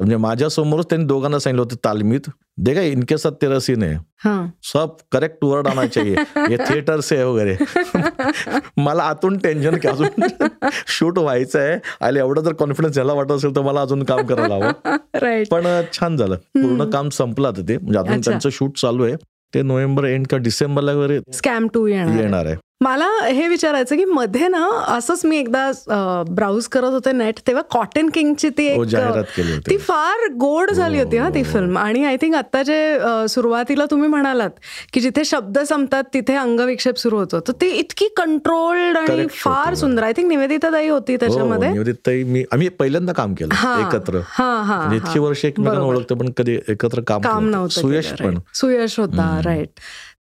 म्हणजे 0.00 0.16
माझ्या 0.16 0.48
समोरच 0.48 0.84
त्यांनी 0.84 1.06
दोघांना 1.06 1.38
सांगितलं 1.38 1.62
होतं 1.62 1.76
तालमीत 1.84 2.20
देखा 2.58 2.80
इनके 2.80 3.18
साथ 3.18 3.30
तेरा 3.42 3.58
सीन 3.60 3.82
है. 3.82 3.96
हा. 4.24 4.46
सब 4.62 4.88
करेक्ट 5.12 5.44
वर्ड 5.44 5.66
आना 5.68 5.86
चाहिए. 5.86 6.14
ये 6.50 6.56
थिएटर 6.56 7.00
से 7.00 7.16
है 7.16 7.24
वगैरे. 7.24 7.56
मला 8.76 9.02
आतून 9.02 9.38
टेन्शन 9.38 9.76
की 9.76 9.88
अजून 9.88 10.08
शूट 10.86 11.18
व्हायचं 11.18 11.58
आहे. 11.60 11.78
आणि 12.00 12.18
एवढं 12.18 12.42
जर 12.42 12.52
कॉन्फिडन्स 12.52 12.98
याला 12.98 13.12
वाटत 13.12 13.32
असेल 13.32 13.56
तर 13.56 13.60
मला 13.60 13.80
अजून 13.80 14.02
काम 14.02 14.26
करायला 14.26 14.54
हवं. 14.54 15.44
पण 15.50 15.66
छान 15.92 16.16
झालं. 16.16 16.34
पूर्ण 16.34 16.90
काम 16.90 17.08
संपलं 17.08 17.48
आता 17.48 17.62
ते. 17.68 17.78
म्हणजे 17.78 17.98
अजून. 17.98 18.20
त्यांचं 18.20 18.48
शूट 18.52 18.78
चालू 18.78 19.04
आहे. 19.04 19.16
ते 19.54 19.62
नोव्हेंबर 19.62 20.04
एंड 20.04 20.26
का 20.26 20.36
डिसेंबरला 20.36 20.92
वगैरे 20.92 21.20
स्कॅम 21.32 21.68
टू 21.74 21.86
येणार 21.86 22.46
आहे. 22.46 22.56
मला 22.80 23.06
हे 23.24 23.46
विचारायचं 23.48 23.96
की 23.96 24.04
मध्ये 24.04 24.46
ना 24.48 24.66
असंच 24.88 25.24
मी 25.24 25.38
एकदा 25.38 25.70
ब्राउज 26.28 26.66
करत 26.66 26.90
होते 26.90 27.12
नेट 27.12 27.38
तेव्हा 27.46 27.62
कॉटन 27.70 28.08
किंगची 28.08 28.48
ती 28.48 28.68
हो 28.74 28.84
एक 28.84 29.28
ती 29.68 29.76
फार 29.78 30.26
गोड 30.32 30.70
झाली 30.70 30.98
होती 30.98 31.16
हा 31.16 31.28
ती 31.28 31.42
फिल्म 31.42 31.78
आणि 31.78 32.04
आय 32.04 32.16
थिंक 32.16 32.34
आता 32.34 32.62
जे 32.62 32.78
सुरुवातीला 33.28 33.84
तुम्ही 33.90 34.08
म्हणालात 34.08 34.50
की 34.92 35.00
जिथे 35.00 35.24
शब्द 35.24 35.58
संपतात 35.58 36.04
तिथे 36.14 36.36
अंगविक्षेप 36.36 36.98
सुरू 36.98 37.18
होतो 37.18 37.40
तर 37.40 37.52
ती 37.60 37.68
इतकी 37.70 38.08
कंट्रोल्ड 38.16 38.96
आणि 38.98 39.26
फार. 39.30 39.74
सुंदर 39.74 40.02
आय 40.02 40.12
थिंक 40.12 40.28
निवेदिता 40.28 40.70
दाई 40.70 40.88
होती 40.88 41.16
त्याच्यामध्ये 41.16 41.68
हो, 41.68 41.74
निवेदिताई 41.74 42.22
मी 42.24 42.44
आम्ही 42.52 42.68
पहिल्यांदा 42.78 43.12
काम 43.12 43.34
केलं 43.34 43.54
हा, 43.54 43.78
एकत्र 43.80 44.20
हा 44.28 44.52
हा 44.62 44.78
म्हणजे 44.78 44.96
इतकी 44.96 45.18
हा. 45.18 45.24
वर्ष 45.26 45.44
एकमेकांना. 45.44 45.80
ओळखतो 45.82 46.14
पण 46.14 46.30
कधी 46.36 46.58
एकत्र 46.68 47.00
काम 47.06 47.20
काम 47.22 47.48
नव्हतं 47.50 47.80
सुयश 47.80 48.12
पण. 48.20 48.38
सुयश 48.54 48.98
होता. 49.00 49.40
राईट 49.44 49.68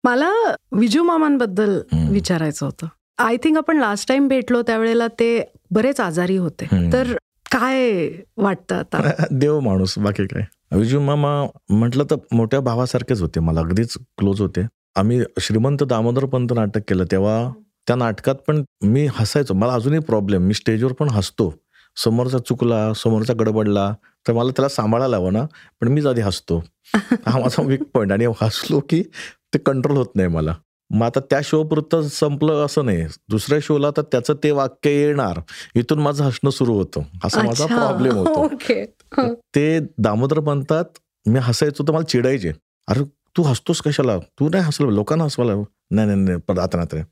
मला 0.08 0.56
विजू 0.72 1.04
मामांबद्दल. 1.04 1.80
विचारायचं 2.10 2.66
होतं. 2.66 2.88
आय 3.18 3.38
थिंक 3.38 3.58
आपण 3.58 3.78
लास्ट 3.78 4.08
टाइम 4.08 4.28
भेटलो 4.28 4.62
त्यावेळेला 4.62 5.08
ते 5.08 5.44
बरेच 5.72 6.00
आजारी 6.00 6.38
होते. 6.38 6.66
तर 6.94 7.16
काय 7.52 8.08
वाटतं 8.38 8.76
आता? 8.76 8.98
देव 9.32 9.60
माणूस 9.60 10.00
बाकी 10.00 10.26
काय. 10.26 10.44
विजू 10.78 11.00
मामा 11.00 11.48
म्हटलं 11.70 12.04
तर 12.12 12.16
मोठ्या 12.32 12.60
भावासारखेच 12.60 13.22
होते 13.22 13.40
मला 13.40 13.60
अगदीच 13.60 13.98
क्लोज 14.18 14.42
होते. 14.42 14.66
आम्ही 14.96 15.22
श्रीमंत 15.40 15.84
दामोदर 15.84 16.26
पंत 16.26 16.54
नाटक 16.54 16.82
केलं 16.88 17.04
तेव्हा 17.12 17.52
त्या 17.88 17.96
नाटकात 17.96 18.36
पण 18.36 18.64
मी 18.84 19.08
हसायचो. 19.12 19.54
मला 19.54 19.74
अजूनही 19.74 20.00
प्रॉब्लेम 20.00 20.42
मी 20.42 20.54
स्टेजवर 20.54 20.92
पण 20.92 21.10
हसतो. 21.10 21.54
समोरचा 21.96 22.38
चुकला 22.38 22.94
समोरचा 22.94 23.34
गडबडला 23.34 23.94
तर 24.28 24.34
मला 24.34 24.50
त्याला 24.50 24.70
सांभाळायला 24.70 25.18
हवं 25.18 25.34
ना 25.34 25.44
पण 25.82 25.88
मीच 25.88 26.06
आधी 26.06 26.22
हसतो. 26.22 26.64
हा 26.96 27.40
माझा 27.40 27.64
वीक 27.64 27.84
पॉईंट 27.94 28.12
आणि 28.12 28.26
हसलो 28.42 28.80
की 28.80 29.04
ते 29.54 29.60
कंट्रोल 29.60 29.98
होत 29.98 30.08
नाही 30.16 30.28
मला. 30.28 30.56
मग 30.90 31.06
आता 31.06 31.20
त्या 31.20 31.40
शो 31.44 31.64
पुरतं 31.64 32.08
संपलं 32.08 32.66
असं 32.66 32.86
नाही. 32.86 33.06
दुसऱ्या 33.30 33.60
शोला 33.62 33.90
तर 33.98 34.02
त्याचं 34.02 34.34
ते 34.44 34.52
वाक्य 34.52 34.90
येणार. 34.90 35.40
इथून 35.76 36.00
माझं 36.00 36.24
हसणं 36.24 36.50
सुरू 36.50 36.74
होतं. 36.74 37.02
असा 37.24 37.44
माझा. 37.44 37.66
प्रॉब्लेम 37.66 38.14
होतो. 38.14 38.48
ते 39.56 39.80
दामोदर 39.98 40.40
म्हणतात 40.40 40.86
मी 41.28 41.40
हसायचो 41.40 41.84
तर 41.88 41.94
मला 41.94 42.04
चिडायचे. 42.04 42.52
अरे 42.88 43.04
तू 43.38 43.42
हसतोस 43.42 43.82
कशाला? 43.82 44.18
तू 44.18 44.50
नाही 44.50 44.64
हसलं 44.64 44.88
लोकांना 44.88 45.24
हसवायला 45.24 45.56
नाही 45.92 46.08
नाही 46.08 46.20
नाही 46.20 46.60
आता 46.60 46.78
नाही 46.78 47.04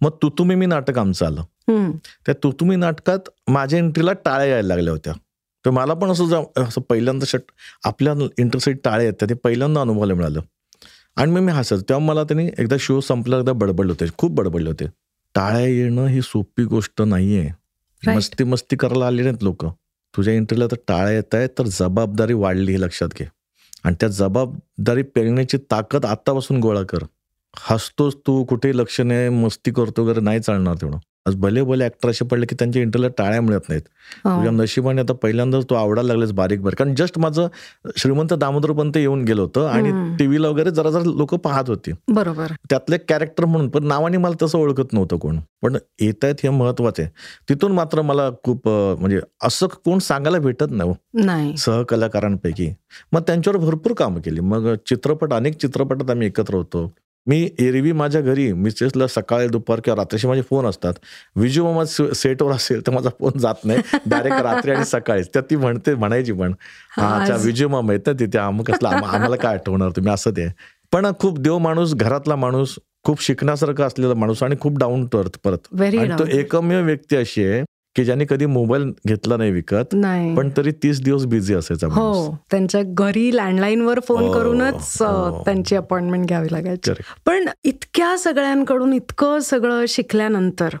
मग 0.00 0.10
तू 0.22 0.28
तुम्ही 0.28 0.56
मी 0.56 0.66
नाटक 0.66 0.98
आमचं 0.98 1.26
आलं. 1.26 1.42
त्या 2.26 2.34
तू 2.42 2.52
तुम्ही 2.52 2.76
नाटकात 2.76 3.18
माझ्या 3.48 3.78
एंट्रीला 3.78 4.12
टाळ्या 4.12 4.46
यायला 4.46 4.68
लागल्या 4.68 4.92
होत्या. 4.92 5.12
तर 5.66 5.70
मला 5.70 5.94
पण 5.94 6.10
असं 6.10 6.26
जा- 6.26 6.62
असं 6.62 6.80
पहिल्यांदा 6.80 7.24
शट 7.28 7.40
आपल्या 7.84 8.14
इंटरसाईड 8.38 8.76
टाळे 8.84 9.02
आहेत 9.02 9.30
ते 9.30 9.34
पहिल्यांदा 9.34 9.80
अनुभवायला 9.80 10.14
मिळालं. 10.14 10.40
आणि 11.16 11.32
मग 11.32 11.40
मी 11.40 11.52
हसत 11.52 11.72
तेव्हा 11.72 11.98
मला 11.98 12.24
त्यांनी 12.24 12.50
एकदा 12.58 12.76
शो 12.80 13.00
संपला 13.00 13.38
एकदा 13.38 13.52
बडबडले 13.52 13.92
होते. 13.92 14.04
खूप 14.18 14.30
बडबडले 14.30 14.68
होते. 14.68 14.84
टाळ्या 15.34 15.66
येणं 15.66 16.06
ही 16.06 16.22
सोपी 16.22 16.64
गोष्ट 16.64 17.02
नाहीये. 17.02 17.44
Right. 17.44 18.16
मस्ती 18.16 18.44
मस्ती 18.44 18.76
करायला 18.76 19.06
आले 19.06 19.22
नाहीत 19.22 19.42
लोक. 19.42 19.66
तुझ्या 20.16 20.34
इंटरव्ह्यूला 20.34 20.76
तर 20.76 20.76
टाळ्या 20.88 21.12
येत 21.12 21.34
आहेत 21.34 21.48
तर 21.58 21.66
जबाबदारी 21.66 22.32
वाढली 22.32 22.72
हे 22.72 22.80
लक्षात 22.80 23.08
घे. 23.08 23.28
आणि 23.84 23.96
त्या 24.00 24.08
जबाबदारी 24.08 25.02
पेरण्याची 25.02 25.56
ताकद 25.56 26.04
आतापासून 26.06 26.60
गोळा 26.60 26.82
कर. 26.82 26.98
हसतोस 27.56 28.16
तू 28.26 28.44
कुठेही 28.44 28.78
लक्ष 28.78 29.00
नाही 29.00 29.28
मस्ती 29.28 29.70
करतो 29.70 30.02
वगैरे 30.02 30.20
नाही 30.20 30.40
चालणार 30.40 30.74
तेवढं. 30.74 30.98
आज 31.26 31.34
भले 31.34 31.62
भले 31.62 31.84
ऍक्टर 31.84 32.08
असे 32.10 32.24
पडले 32.24 32.46
की 32.46 32.54
त्यांच्या 32.58 32.80
इंटरव्ह्यूला 32.82 33.12
टाळ्या 33.18 33.40
मिळत 33.40 33.68
नाहीत. 33.68 33.82
हो. 34.24 34.36
तुझ्या 34.36 34.50
नशिबाने 34.52 35.00
आता 35.00 35.12
पहिल्यांदाच 35.12 35.64
तो 35.70 35.74
आवडायला 35.74 36.06
लागलेस 36.08 36.32
बारीक 36.32 36.62
बारीक 36.62 36.78
कारण 36.78 36.94
जस्ट 36.94 37.18
माझं 37.18 37.46
श्रीमंत 37.96 38.32
दामोदर 38.34 38.72
पंत 38.72 38.96
येऊन 38.96 39.24
गेलं 39.24 39.42
होतं 39.42 39.66
आणि. 39.68 39.90
टीव्हीला 40.18 40.48
वगैरे 40.48 40.70
जरा 40.70 40.90
जरा 40.90 41.02
लोक 41.06 41.34
पाहत 41.34 41.68
होती. 41.68 41.92
बरोबर. 42.08 42.52
त्यातले 42.70 42.98
कॅरेक्टर 43.08 43.44
म्हणून 43.44 43.68
पण 43.68 43.86
नावाने 43.86 44.16
मला 44.16 44.34
तसं 44.42 44.58
ओळखत 44.58 44.92
नव्हतं 44.92 45.18
कोण. 45.18 45.38
पण 45.62 45.76
येत 46.00 46.24
आहेत 46.24 46.34
हे 46.42 46.48
महत्वाचं 46.48 47.02
आहे. 47.02 47.10
तिथून 47.48 47.72
मात्र 47.72 48.02
मला 48.02 48.30
खूप 48.44 48.68
म्हणजे 48.68 49.20
असं 49.42 49.66
कोण 49.84 49.98
सांगायला 49.98 50.38
भेटत 50.38 50.70
नाही 50.70 50.90
हो, 50.90 50.94
नाही. 51.24 51.56
सहकलाकारांपैकी. 51.56 52.68
मग 53.12 53.20
त्यांच्यावर 53.20 53.58
भरपूर 53.58 53.92
कामं 53.92 54.20
केली. 54.20 54.40
मग 54.40 54.74
चित्रपट 54.86 55.32
अनेक 55.32 55.56
चित्रपटात 55.56 56.10
आम्ही 56.10 56.26
एकत्र 56.26 56.54
होतो. 56.54 56.92
मी 57.26 57.50
एरवी 57.58 57.92
माझ्या 57.92 58.20
घरी 58.20 58.52
मिसेसला 58.52 59.06
सकाळी 59.06 59.48
दुपार 59.48 59.80
किंवा 59.84 59.96
रात्रीशी 59.96 60.26
माझे 60.28 60.42
फोन 60.42 60.66
असतात. 60.66 60.94
विजू 61.36 61.64
मामा 61.64 61.84
सेटवर 62.14 62.52
असेल 62.52 62.86
तर 62.86 62.92
माझा 62.92 63.10
फोन 63.10 63.38
जात 63.38 63.64
नाही. 63.64 63.78
डायरेक्ट 64.06 64.40
रात्री 64.42 64.70
आणि 64.70 64.84
सकाळीच. 64.84 65.28
त्या 65.28 65.42
ती 65.42 65.56
म्हणते 65.56 65.94
म्हणायची 65.94 66.32
पण 66.32 66.54
हा 66.90 67.20
अच्छा 67.20 67.36
विजू 67.44 67.68
मामा 67.68 67.92
येतात 67.92 68.14
तिथे. 68.20 68.38
अमुक 68.38 68.70
असला 68.70 68.88
आम- 68.88 69.04
आम्हाला 69.04 69.36
काय 69.36 69.54
आठवणार 69.54 69.90
तुम्ही? 69.90 70.12
असं 70.12 70.30
ते. 70.30 70.48
पण 70.92 71.06
खूप 71.18 71.38
देव 71.38 71.58
माणूस 71.58 71.94
घरातला 71.94 72.36
माणूस 72.36 72.78
खूप 73.04 73.22
शिकण्यासारखा 73.22 73.84
असलेला 73.84 74.14
माणूस 74.14 74.42
आणि 74.42 74.56
खूप 74.60 74.78
डाऊन 74.78 75.06
टू 75.06 75.18
अर्थ 75.18 75.38
परत. 75.44 75.58
तो 76.18 76.24
एकमेव 76.38 76.84
व्यक्ती 76.84 77.16
अशी 77.16 77.44
आहे 77.44 77.62
की 77.96 78.04
ज्याने 78.04 78.24
कधी 78.30 78.46
मोबाईल 78.46 78.90
घेतला 79.06 79.36
नाही 79.36 79.50
विकत 79.50 79.92
नाही. 79.92 80.34
पण 80.36 80.48
तरी 80.56 80.70
तीस 80.82 81.00
दिवस 81.02 81.24
बिझी 81.24 81.54
असायचा 81.54 81.86
हो 81.86 82.36
त्यांच्या 82.50 82.82
घरी 82.84 83.30
लँडलाईन 83.36 83.80
वर 83.80 84.00
फोन 84.08 84.22
हो, 84.22 84.32
करूनच 84.32 84.96
हो. 85.02 85.42
त्यांची 85.44 85.76
अपॉइंटमेंट 85.76 86.26
घ्यावी 86.26 86.52
लागायची. 86.52 86.92
पण 87.26 87.48
इतक्या 87.64 88.16
सगळ्यांकडून 88.18 88.92
इतकं 88.92 89.38
सगळं 89.40 89.84
शिकल्यानंतर 89.88 90.76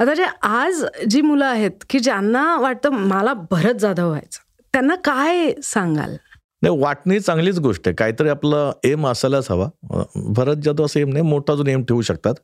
आता 0.00 0.14
जे 0.14 0.24
आज 0.42 0.84
जी 1.10 1.20
मुलं 1.20 1.44
आहेत 1.44 1.84
की 1.90 1.98
ज्यांना 1.98 2.56
वाटतं 2.60 2.90
मला 2.90 3.32
भरत 3.50 3.74
जाधव 3.74 4.06
व्हायचं 4.08 4.38
त्यांना 4.74 4.94
काय 4.94 5.52
सांगाल? 5.62 6.16
नाही 6.62 6.78
वाटणी 6.80 7.18
चांगलीच 7.20 7.58
गोष्ट 7.58 7.82
आहे. 7.86 7.94
काहीतरी 7.94 8.28
आपलं 8.28 8.72
एम 8.84 9.06
असायलाच 9.06 9.50
हवा. 9.50 9.68
भरत 10.14 10.56
जाधव 10.64 10.84
असं 10.84 11.00
एम 11.00 11.08
नाही 11.08 11.24
मोठा 11.24 11.52
अजून 11.52 11.68
एम 11.68 11.82
ठेवू 11.82 12.02
शकतात. 12.02 12.34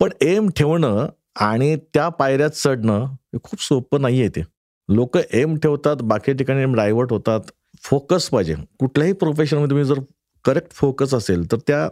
पण 0.00 0.10
एम 0.20 0.48
ठेवणं 0.56 1.06
आणि 1.40 1.76
त्या 1.94 2.08
पायऱ्यात 2.08 2.50
चढणं 2.50 3.06
हे 3.34 3.38
खूप 3.44 3.60
सोपं 3.60 4.00
नाही 4.02 4.20
आहे 4.20 4.28
ते. 4.28 4.42
लोक 4.88 5.16
एम 5.32 5.56
ठेवतात 5.56 5.96
बाकी 6.02 6.32
ठिकाणी 6.32 6.62
एम 6.62 6.74
डायव्हर्ट 6.74 7.12
होतात. 7.12 7.40
फोकस 7.82 8.28
पाहिजे. 8.28 8.54
कुठल्याही 8.78 9.12
प्रोफेशनमध्ये 9.12 9.70
तुम्ही 9.70 9.84
जर 9.84 10.00
करेक्ट 10.44 10.72
फोकस 10.72 11.14
असेल 11.14 11.50
तर 11.52 11.56
त्या 11.66 11.88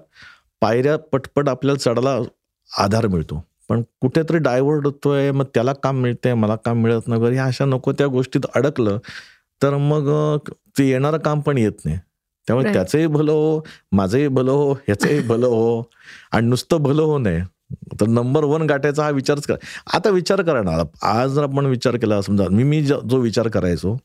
पायऱ्या 0.61 0.97
पटपट 1.13 1.49
आपल्याला 1.49 1.79
चढायला 1.79 2.19
आधार 2.71 3.07
मिळतो. 3.07 3.43
पण 3.69 3.83
कुठेतरी 4.01 4.39
डायव्हर्ट 4.39 4.87
होतोय 4.87 5.31
मग 5.33 5.45
त्याला 5.55 5.73
काम 5.73 6.01
मिळतंय 6.03 6.35
मला 6.35 6.57
काम 6.57 6.83
मिळत 6.83 7.09
नाही 7.09 7.21
वगैरे 7.21 7.35
ह्या 7.37 7.45
अशा 7.45 7.65
नको 7.65 7.93
त्या 7.93 8.07
गोष्टीत 8.07 8.47
अडकलं 8.55 8.99
तर 9.63 9.77
मग 9.77 10.09
ते 10.79 10.89
येणारं 10.89 11.19
काम 11.19 11.41
पण 11.41 11.59
येत 11.59 11.85
नाही. 11.85 11.99
त्यामुळे. 12.49 12.73
त्याचंही 12.73 13.07
भलं 13.07 13.33
हो 13.33 13.61
माझंही 13.93 14.29
भलं 14.29 14.51
हो 14.51 14.73
ह्याचंही 14.73 15.21
भलं 15.21 15.47
हो 15.47 15.83
आणि 16.33 16.47
नुसतं 16.47 16.83
भलं 16.83 17.03
हो 17.03 17.19
नये. 17.19 17.41
तर 18.01 18.07
नंबर 18.07 18.45
वन 18.45 18.63
गाठायचा 18.63 19.03
हा 19.03 19.11
विचारच 19.11 19.47
करा. 19.47 19.57
आता 19.97 20.11
विचार 20.11 20.43
करा 20.43 20.63
ना. 20.63 20.83
आज 21.03 21.31
जर 21.31 21.43
आपण 21.43 21.67
विचार 21.67 21.97
केला 21.97 22.21
समजा 22.23 22.45
मी 22.51 22.63
मी 22.63 22.83
ज- 22.83 23.15
विचार 23.15 23.49
करायचो 23.49 23.97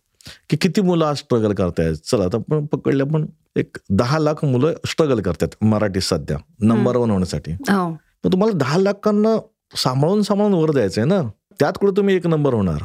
की 0.50 0.58
किती 0.58 0.82
मुलं 0.82 1.06
आज 1.06 1.16
स्ट्रगल 1.16 1.54
करतायत? 1.54 1.96
चला 1.96 2.24
आता 2.24 2.38
आपण 2.38 2.66
पकडले 2.66 3.04
पण 3.04 3.26
एक 3.56 3.78
दहा 3.90 4.20
लाख 4.20 4.46
मुलं 4.46 4.74
स्ट्रगल 4.86 5.22
करतात 5.22 5.48
मराठी 5.62 6.02
सध्या 6.02 6.38
नंबर 6.62 6.96
वन 6.96 7.12
होण्यासाठी. 7.12 7.52
हो. 7.52 7.98
पण 8.24 8.32
तुम्हाला 8.32 8.58
दहा 8.58 8.78
लाखांना 8.78 9.40
सांभाळून 9.76 10.22
सांभाळून 10.22 10.54
वर 10.54 10.72
द्यायचंय 10.72 11.06
ना? 11.06 11.22
त्यात 11.60 11.74
कुठे 11.82 11.98
तुम्ही 11.98 12.16
एक 12.16 12.28
नंबर 12.28 12.54
होणार? 12.54 12.78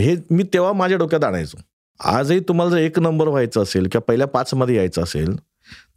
हे 0.00 0.16
मी 0.30 0.42
तेव्हा 0.42 0.72
माझ्या 0.72 0.98
डोक्यात 0.98 1.24
आणायचो. 1.24 1.58
आजही 2.04 2.40
तुम्हाला 2.40 2.70
जर 2.70 2.76
एक 2.76 2.98
नंबर 2.98 3.28
व्हायचं 3.28 3.62
असेल 3.62 3.82
किंवा 3.82 4.00
पहिल्या 4.00 4.26
पाच 4.26 4.54
मध्ये 4.54 4.76
यायचं 4.76 5.02
असेल 5.02 5.36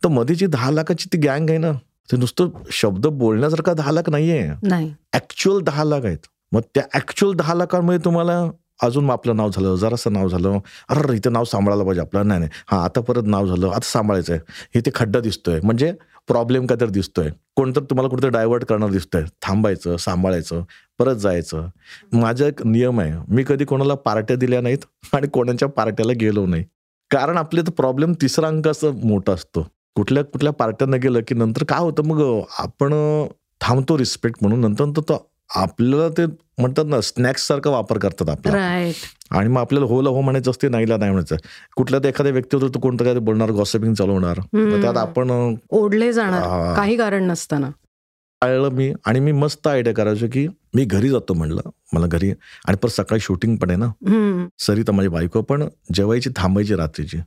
तर 0.04 0.08
मध्येची 0.08 0.46
दहा 0.46 0.72
लाखाची 0.72 1.10
ती 1.14 1.18
गँग 1.18 1.50
आहे 1.50 1.58
ना? 1.58 1.72
ते 2.12 2.18
नुसतं 2.18 2.50
शब्द 2.72 3.08
बोलण्यासारखा 3.08 3.74
दहा 3.74 3.92
लाख 3.92 4.10
नाहीये. 4.10 4.50
नाही. 4.64 4.94
ऍक्च्युअल 5.14 5.62
दहा 5.62 5.84
लाख 5.84 6.02
आहेत. 6.04 6.18
मग 6.52 6.62
त्या 6.76 6.84
ऍक्च्युअल 6.96 7.36
दहा 7.36 7.54
लाखांमध्ये 7.54 8.06
तुम्हाला 8.06 8.52
अजून 8.84 9.10
आपलं 9.10 9.36
नाव 9.36 9.50
झालं 9.50 9.76
जरासं 9.76 10.14
नाव 10.14 10.30
झालं. 10.30 10.60
अरे 10.90 11.16
इथं 11.16 11.34
नाव 11.34 11.44
सांभाळायला 11.44 11.84
पाहिजे 11.84 12.02
आपलं 12.02 12.28
नाही 12.28 12.40
नाही. 12.40 12.52
हा 12.68 12.84
आता 12.84 13.02
परत 13.02 13.24
नाव 13.26 13.48
झालं. 13.48 13.68
आता 13.68 13.88
सांभाळायचं 13.88 14.34
आहे 14.34 14.80
इथे 14.80 14.92
खड्डा 14.96 15.20
दिसतोय. 15.20 15.60
म्हणजे 15.64 15.94
प्रॉब्लेम 16.28 16.66
काय 16.66 16.78
तर 16.82 16.90
दिसतोय. 16.90 17.30
कोणतं 17.56 17.82
तुम्हाला 17.82 18.10
कुठे 18.10 18.30
डायव्हर्ट 18.30 18.66
करणार 18.66 18.90
दिसतंय. 18.90 19.24
थांबायचं 19.42 19.98
सांभाळायचं 19.98 20.64
परत 21.00 21.16
जायचं. 21.16 21.68
माझा 22.14 22.48
एक 22.48 22.66
नियम 22.66 23.00
आहे. 23.00 23.14
मी 23.28 23.44
कधी 23.48 23.66
कोणाला 23.66 23.96
पार्ट्या 23.96 24.36
दिल्या 24.36 24.62
नाहीत 24.62 24.78
आणि 25.14 25.28
कोणाच्या 25.28 25.68
पार्ट्याला 25.68 26.14
गेलो 26.22 26.46
नाही. 26.46 26.64
कारण 27.10 27.38
आपले 27.38 27.62
तर 27.62 27.72
प्रॉब्लेम 27.72 28.14
तिसरा 28.22 28.48
अंक 28.48 28.68
असं 28.68 28.92
मोठा 28.92 29.34
असतो. 29.34 29.68
कुठल्या 29.98 30.24
कुठल्या 30.24 30.54
पार्ट्यांना 30.54 30.98
गेलं 31.04 31.20
की 31.28 31.36
नंतर 31.36 31.64
काय 31.70 31.80
होतं 31.80 32.08
मग 32.08 32.22
आपण 32.60 32.94
थांबतो 33.62 33.98
रिस्पेक्ट 33.98 34.38
म्हणून. 34.42 34.60
नंतर 34.62 34.86
नंतर 34.86 35.02
तो 35.10 35.26
आपल्याला 35.56 36.08
ते 36.18 36.26
म्हणतात 36.60 36.86
ना 36.86 37.00
स्नॅक्स 37.02 37.48
सारखा 37.48 37.70
वापर 37.70 37.98
करतात 37.98 38.30
आपला 38.30 38.58
आणि 39.38 39.50
मग 39.50 39.60
आपल्याला 39.62 39.88
होला 39.88 40.10
हो 40.10 40.22
म्हणायचं 40.22 40.52
असते 40.52 40.70
नाहीला 40.70 40.98
नाही 40.98 41.12
म्हणायचं. 41.12 41.36
कुठल्या 41.76 42.00
तर 42.00 42.08
एखाद्या 42.08 42.34
व्यक्तीवर 42.34 42.68
तो 42.74 42.80
कोणतं 42.80 43.06
काय 43.06 43.20
बोलणार 43.20 43.52
गॉसिपिंग 43.52 43.94
चालू 43.94 44.12
होणार 44.12 44.40
मग 44.54 44.82
त्यात 44.82 44.98
आपण 44.98 45.56
ओढले 45.70 46.12
जाणार. 46.14 46.76
काही 46.76 46.98
कारण 46.98 47.28
नसताना. 47.32 47.70
टाळलं 48.42 48.70
मी 48.70 48.92
आणि 49.06 49.20
मी 49.20 49.32
मस्त 49.32 49.68
आयडिया 49.68 49.94
करायचो 49.96 50.26
की 50.34 50.48
मी 50.76 50.84
घरी 50.86 51.10
जातो 51.10 51.34
म्हणलं 51.34 51.70
मला 51.94 52.06
घरी. 52.08 52.30
आणि 52.68 52.78
परत 52.78 52.92
सकाळी 52.92 53.20
शूटिंग 53.22 53.56
पण 53.56 53.70
आहे 53.70 53.80
ना. 53.80 54.50
सरिता 54.60 54.92
माझी 54.92 55.08
बायको 55.10 55.42
पण 55.42 55.64
जेवायची 55.94 56.30
थांबायची 56.36 56.76
रात्रीची. 56.76 57.18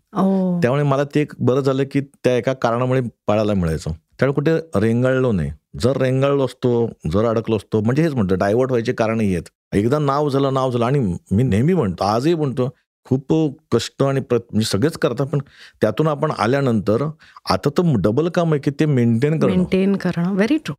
त्यामुळे 0.63 0.83
मला 0.83 1.05
ते 1.15 1.21
एक 1.21 1.33
बरं 1.41 1.61
झालं 1.61 1.85
की 1.93 2.01
त्या 2.01 2.37
एका 2.37 2.53
कारणामुळे 2.53 3.01
पाळायला 3.27 3.55
मिळायचं. 3.55 3.91
त्यामुळे 4.19 4.35
कुठे 4.35 4.81
रेंगाळलो 4.81 5.33
नाही. 5.33 5.51
जर 5.81 5.97
रेंगाळलो 5.97 6.45
असतो 6.45 6.71
जर 7.13 7.25
अडकलो 7.25 7.57
असतो 7.57 7.81
म्हणजे 7.81 8.03
हेच 8.03 8.15
म्हणतो 8.15 8.35
डायव्हर्ट 8.35 8.71
व्हायचे 8.71 8.93
कारणही 8.93 9.33
आहेत. 9.35 9.49
एकदा 9.75 9.99
नाव 9.99 10.29
झालं 10.29 10.55
नाव 10.55 10.71
झालं 10.71 10.85
आणि 10.85 10.99
मी 11.33 11.43
नेहमी 11.43 11.75
म्हणतो 11.75 12.05
आजही 12.05 12.35
म्हणतो 12.35 12.69
खूप 13.07 13.33
कष्ट 13.73 14.03
आणि 14.03 14.21
प्र 14.21 14.37
म्हणजे 14.37 14.67
सगळेच 14.67 14.97
करतात 14.99 15.27
पण 15.27 15.39
त्यातून 15.81 16.07
आपण 16.09 16.31
आल्यानंतर 16.39 17.03
आता 17.51 17.69
तर 17.69 17.93
डबल 17.99 18.29
काम 18.29 18.53
आहे 18.53 18.61
की 18.61 18.71
ते 18.81 18.87
मेंटेन 18.87 19.39
करणं. 19.39 19.57
मेंटेन 19.57 19.97
करणं. 19.97 20.35
Very 20.35 20.57
true 20.57 20.75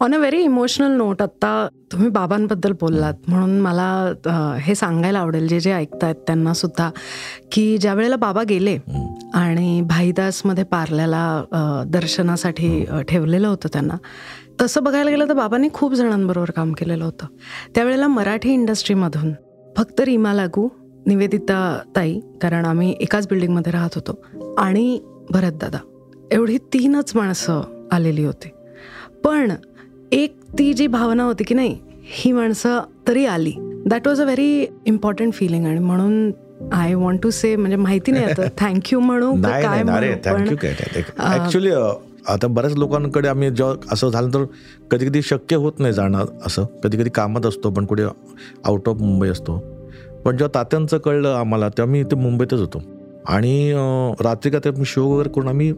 on 0.00 0.14
a 0.14 0.18
very 0.18 0.40
emotional 0.42 0.96
note 0.96 1.22
आत्ता 1.22 1.68
तुम्ही 1.92 2.08
बाबांबद्दल 2.10 2.72
बोललात. 2.72 3.14
म्हणून 3.28 3.60
मला 3.60 4.56
हे 4.60 4.74
सांगायला 4.74 5.18
आवडेल 5.18 5.46
जे 5.48 5.60
जे 5.60 5.72
ऐकतायत 5.72 6.14
त्यांना 6.26 6.54
सुद्धा 6.54 6.90
की 7.52 7.76
ज्या 7.78 7.94
वेळेला 7.94 8.16
बाबा 8.16 8.42
गेले. 8.48 8.76
आणि 9.38 9.80
भाईदासमध्ये 9.80 10.64
पार्ल्याला 10.64 11.84
दर्शनासाठी 11.88 12.84
अ, 12.84 13.00
ठेवलेलं 13.00 13.48
होतं 13.48 13.68
त्यांना. 13.72 13.94
तसं 14.60 14.82
बघायला 14.84 15.10
गेलं 15.10 15.28
तर 15.28 15.34
बाबांनी 15.34 15.68
खूप 15.74 15.92
जणांबरोबर 15.94 16.50
काम 16.50 16.72
केलेलं 16.72 17.04
होतं. 17.04 17.26
त्यावेळेला 17.74 18.06
मराठी 18.08 18.52
इंडस्ट्रीमधून 18.52 19.32
फक्त 19.76 20.00
रीमा 20.00 20.32
लागू 20.34 20.68
निवेदिता 21.06 21.78
ताई 21.96 22.20
कारण 22.42 22.64
आम्ही 22.64 22.96
एकाच 23.00 23.28
बिल्डिंगमध्ये 23.28 23.72
राहत 23.72 23.90
होतो 23.94 24.54
आणि 24.58 25.00
भरत 25.30 25.52
दादा. 25.52 25.78
एवढी 26.30 26.58
तीनच 26.58 27.12
माणसं 27.14 27.60
आलेली 27.92 28.24
होती. 28.24 28.48
पण 29.24 29.52
एक 30.12 30.36
ती 30.58 30.72
जी 30.72 30.86
भावना 30.86 31.22
होती 31.22 31.44
की 31.44 31.54
नाही 31.54 31.78
ही 32.04 32.32
माणसं 32.32 32.80
तरी 33.08 33.24
आली. 33.26 33.52
That 33.86 34.08
was 34.08 34.20
a 34.20 34.24
very 34.24 34.66
important 34.86 35.32
feeling 35.32 35.66
आणि 35.66 35.78
म्हणून 35.78 36.30
आय 36.72 36.94
वॉन्ट 36.94 37.22
टू 37.22 37.30
से 37.30 37.56
म्हणजे 37.56 37.76
माहिती 37.76 38.12
नाही 38.12 38.24
आता. 38.24 38.42
थँक्यू 38.58 39.00
म्हणू 39.00 39.34
काय 39.42 39.62
अरे 39.62 40.14
थँक्यू 40.24 40.56
काय 40.56 40.74
ऍक्च्युली 41.34 41.70
आता 42.28 42.46
बऱ्याच 42.46 42.74
लोकांकडे 42.76 43.28
आम्ही 43.28 43.50
जेव्हा 43.50 43.74
असं 43.92 44.08
झालं 44.10 44.28
तर 44.34 44.44
कधी 44.90 45.06
कधी 45.06 45.22
शक्य 45.22 45.56
होत 45.56 45.72
नाही 45.78 45.92
जाणं 45.94 46.24
असं. 46.46 46.64
कधी 46.84 46.96
कधी 46.96 47.10
कामात 47.10 47.46
असतो 47.46 47.70
पण 47.70 47.84
कुठे 47.84 48.02
आउट 48.64 48.88
ऑफ 48.88 48.96
मुंबई 48.96 49.28
असतो. 49.28 49.56
पण 50.24 50.36
जेव्हा 50.36 50.54
तात्यांचं 50.54 50.98
कळलं 50.98 51.28
आम्हाला 51.28 51.68
तेव्हा 51.68 51.92
मी 51.92 52.00
इथे 52.00 52.16
मुंबईतच 52.16 52.60
होतो. 52.60 52.82
आणि 53.28 53.72
रात्री 54.20 54.50
का 54.50 54.58
ते 54.58 54.84
शो 54.84 55.06
वगैरे 55.08 55.28
करून 55.28 55.48
आम्ही 55.48 55.72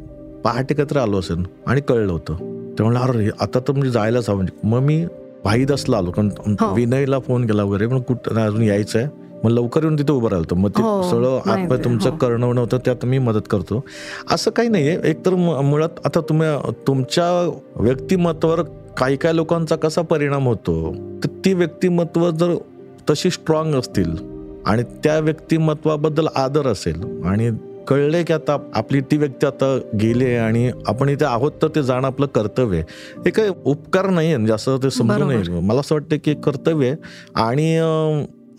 पहाटे 0.45 0.75
काहीतरी 0.75 0.99
आलो 0.99 1.19
असेल 1.19 1.45
आणि 1.67 1.81
कळलं 1.81 2.13
होतं. 2.13 2.35
ते 2.79 2.83
म्हणलं 2.83 3.01
अरे 3.01 3.29
आता 3.41 3.59
तर 3.59 3.73
म्हणजे 3.73 3.91
जायलाच 3.91 4.29
हवं. 4.29 4.37
म्हणजे 4.37 4.69
मग 4.69 4.81
मी 4.81 5.05
भाईद 5.45 5.73
असला 5.73 5.97
आलो. 5.99 6.11
कारण 6.11 6.29
हो. 6.61 6.75
विनयला 6.75 7.19
फोन 7.19 7.47
केला 7.47 7.63
वगैरे 7.63 7.87
पण 7.87 8.01
कुठं 8.01 8.41
अजून 8.41 8.63
यायचं 8.63 8.99
आहे 8.99 9.09
मग 9.45 9.51
लवकर 9.51 9.83
येऊन 9.83 9.99
तिथे 9.99 10.13
उभं 10.13 10.29
राहिलं 10.29 10.55
मग 10.55 10.71
ते 10.71 10.83
हो, 10.83 11.11
सगळं 11.11 11.41
आहे, 11.47 11.85
तुमचं. 11.85 12.11
करणं 12.11 12.47
होतं 12.47 12.79
त्यात 12.85 13.05
मी 13.05 13.19
मदत 13.19 13.41
करतो. 13.51 13.85
असं 14.31 14.51
काही 14.51 14.69
नाहीये. 14.69 14.99
एकतर 15.05 15.35
मु- 15.35 15.61
मुळात 15.61 15.89
आता 16.05 16.21
तुम्ही 16.21 16.73
तुमच्या 16.87 17.51
व्यक्तिमत्वावर 17.77 18.63
काही 18.97 19.17
काही 19.17 19.37
लोकांचा 19.37 19.77
कसा 19.77 20.03
परिणाम 20.03 20.49
होतो 20.49 20.95
तर 20.95 21.29
ती 21.45 21.53
व्यक्तिमत्व 21.53 22.31
जर 22.31 22.55
तशी 23.11 23.31
स्ट्रॉंग 23.31 23.75
असतील 23.75 24.17
आणि 24.67 24.83
त्या 24.83 25.19
व्यक्तिमत्वाबद्दल 25.19 26.27
आदर 26.37 26.67
असेल 26.67 27.25
आणि 27.25 27.51
कळले 27.89 28.23
की 28.23 28.33
आता 28.33 28.59
आपली 28.75 29.01
ती 29.01 29.17
व्यक्ती 29.17 29.47
आता 29.47 29.79
गेली 30.03 30.25
आहे 30.25 30.37
आणि 30.37 30.71
आपण 30.87 31.09
इथे 31.09 31.25
आहोत 31.25 31.53
तर 31.63 31.69
ते 31.69 31.83
जाणं 31.83 32.07
आपलं 32.07 32.27
कर्तव्य 32.27 32.79
आहे. 32.79 32.87
हे 33.19 33.31
काही 33.31 33.51
उपकार 33.65 34.07
नाही 34.07 34.35
आहे 34.35 34.53
असं 34.53 34.79
ते 34.83 34.91
समजू 34.91 35.19
बरोबर. 35.19 35.35
नये. 35.35 35.61
मला 35.61 35.81
असं 35.81 35.95
वाटतं 35.95 36.17
की 36.25 36.35
कर्तव्य 36.35 36.87
आहे 36.87 36.97
आणि 37.35 37.79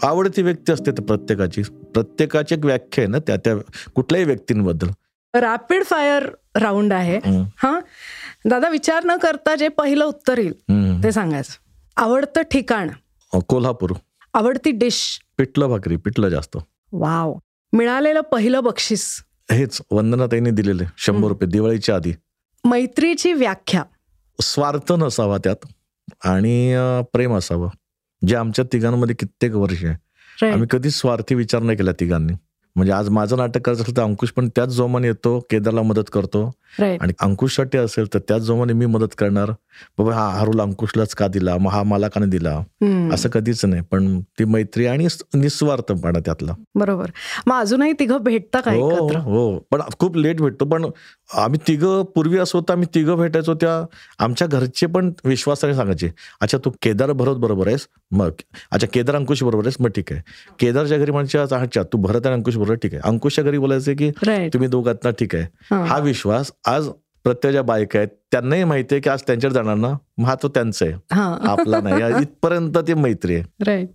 आवडती 0.03 0.41
व्यक्ती 0.41 0.71
असते 0.71 0.91
ते 0.91 1.01
प्रत्येकाची. 1.01 1.61
प्रत्येकाची 1.61 2.55
एक 2.55 2.65
व्याख्या 2.65 3.03
आहे 3.03 3.07
ना 3.07 3.17
त्या 3.19 3.35
त्या 3.35 3.55
कुठल्याही 3.95 4.25
व्यक्तींबद्दल. 4.25 4.87
रॅपिड 5.35 5.83
फायर 5.83 6.29
राऊंड 6.55 6.93
आहे. 6.93 7.17
हा? 7.57 7.79
दादा 8.45 8.69
विचार 8.69 9.03
न 9.05 9.17
करता 9.17 9.55
जे 9.55 9.67
पहिलं 9.67 10.05
उत्तर 10.05 10.37
येईल. 10.37 10.53
ते 11.03 11.11
सांगायचं. 11.11 11.51
आवडतं 11.97 12.41
ठिकाण. 12.41 12.89
कोल्हापूर. 13.47 13.89
आवडती 14.33 14.71
डिश 14.71 15.19
पिठलं 15.37 15.67
भाकरी 15.67 15.95
पिठलं 15.95 16.29
जास्त. 16.29 16.57
वाव 16.91 17.33
मिळालेलं 17.73 18.21
पहिलं 18.21 18.63
बक्षीस. 18.63 19.23
हेच 19.51 19.81
वंदनाताईने 19.91 20.51
दिलेले 20.51 20.83
शंभर. 20.97 21.27
रुपये 21.27 21.49
दिवाळीच्या 21.49 21.95
आधी. 21.95 22.13
मैत्रीची 22.65 23.33
व्याख्या. 23.33 23.83
स्वार्थ 24.41 24.93
नसावा 24.93 25.37
त्यात 25.37 25.65
आणि 26.23 26.77
प्रेम 27.13 27.35
असावं. 27.35 27.69
जे 28.27 28.35
आमच्या 28.35 28.65
तिघांमध्ये 28.73 29.15
कित्येक 29.15 29.53
वर्ष 29.53 29.85
आहे. 29.85 29.95
आम्ही 30.51 30.67
कधीच 30.71 30.93
स्वार्थी 30.93 31.35
विचार 31.35 31.61
नाही 31.61 31.77
केला 31.77 31.91
तिघांनी. 31.91 32.33
म्हणजे 32.75 32.91
आज 32.91 33.09
माझं 33.09 33.37
नाटक 33.37 33.61
करायचं 33.61 33.83
असेल 33.83 33.97
तर 33.97 34.01
अंकुश 34.01 34.31
पण 34.31 34.49
त्याच 34.49 34.69
जोमाने 34.69 35.07
येतो 35.07 35.39
केदारला 35.49 35.81
मदत 35.81 36.09
करतो. 36.13 36.51
आणि 36.79 37.13
अंकुशसाठी 37.19 37.77
असेल 37.77 38.13
तर 38.13 38.19
त्याच 38.19 38.41
जोमाने 38.41 38.73
मी 38.73 38.85
मदत 38.85 39.15
करणार. 39.17 39.51
बाबा 39.97 40.13
हा 40.13 40.27
हा 40.29 40.43
रोल 40.45 40.59
अंकुशलाच 40.61 41.13
का 41.15 41.27
दिला? 41.27 41.57
मग 41.57 41.71
हा 41.71 41.81
मला 41.83 42.07
का 42.07 42.19
नाही 42.19 42.31
दिला 42.31 42.51
असं 43.13 43.29
कधीच 43.29 43.63
नाही 43.65 43.81
पण 43.81 44.19
ती 44.39 44.45
मैत्री 44.45 44.85
आणि 44.85 45.07
निस्वार्थपणा 45.35 46.19
त्यातला. 46.19 46.53
बरोबर. 46.75 47.11
मग 47.47 47.59
अजूनही 47.59 47.93
तिघं 47.99 48.23
भेटता 48.23 48.59
का 48.61 48.71
हो 48.71 49.07
हो. 49.19 49.57
पण 49.71 49.81
खूप 49.99 50.17
लेट 50.17 50.41
भेटतो 50.41 50.65
पण 50.65 50.85
आम्ही 51.33 51.59
तिघं 51.67 52.03
पूर्वी 52.15 52.37
असं 52.37 52.57
होतं 52.57 52.73
आम्ही 52.73 52.87
तिघं 52.95 53.15
भेटायचो 53.17 53.53
त्या 53.53 53.79
आमच्या 54.23 54.47
घरचे 54.47 54.85
पण 54.85 55.11
विश्वासाने 55.25 55.73
सांगायचे. 55.75 56.09
अच्छा 56.41 56.57
तू 56.65 56.71
केदार 56.81 57.11
भरत 57.11 57.35
बरोबर 57.35 57.67
आहेस? 57.67 57.87
मग 58.11 58.31
अच्छा 58.71 58.87
केदार 58.93 59.15
अंकुश 59.15 59.43
बरोबर 59.43 59.65
आहेस? 59.65 59.77
मग 59.79 59.89
ठीक 59.95 60.11
आहे. 60.11 60.21
केदारच्या 60.59 60.97
घरी 60.97 61.11
म्हणजे 61.11 61.39
अच्छा 61.39 61.83
तू 61.83 61.97
भरत 61.97 62.25
आणि 62.25 62.35
अंकुश 62.35 62.55
बरोबर 62.57 62.75
ठीक 62.75 62.93
आहे. 62.93 63.01
अंकुशच्या 63.05 63.43
घरी 63.43 63.57
बोलायचं 63.57 63.93
की 63.93 64.09
तुम्ही 64.53 64.67
दोघात 64.69 65.03
ना 65.03 65.09
ठीक 65.19 65.35
आहे. 65.35 65.45
हा 65.87 65.97
विश्वास 65.99 66.51
आज 66.65 66.87
प्रत्येक 67.25 67.51
ज्या 67.51 67.61
बायका 67.61 67.97
आहेत 67.99 68.07
त्यांनाही 68.31 68.63
माहिती 68.63 68.95
आहे 68.95 69.01
की 69.01 69.09
आज 69.09 69.21
त्यांच्यावर 69.27 69.53
जाणार 69.53 69.75
ना 69.75 69.89
मग 70.17 70.25
हा 70.25 70.35
तो 70.43 70.47
त्यांचा 70.47 70.85
आहे. 70.85 70.93
आपला 71.49 71.79
नाही 71.81 72.21
इथपर्यंत 72.21 72.77
ती 72.77 72.93
मैत्री 72.93 73.35
आहे. 73.35 73.43
राईट 73.65 73.89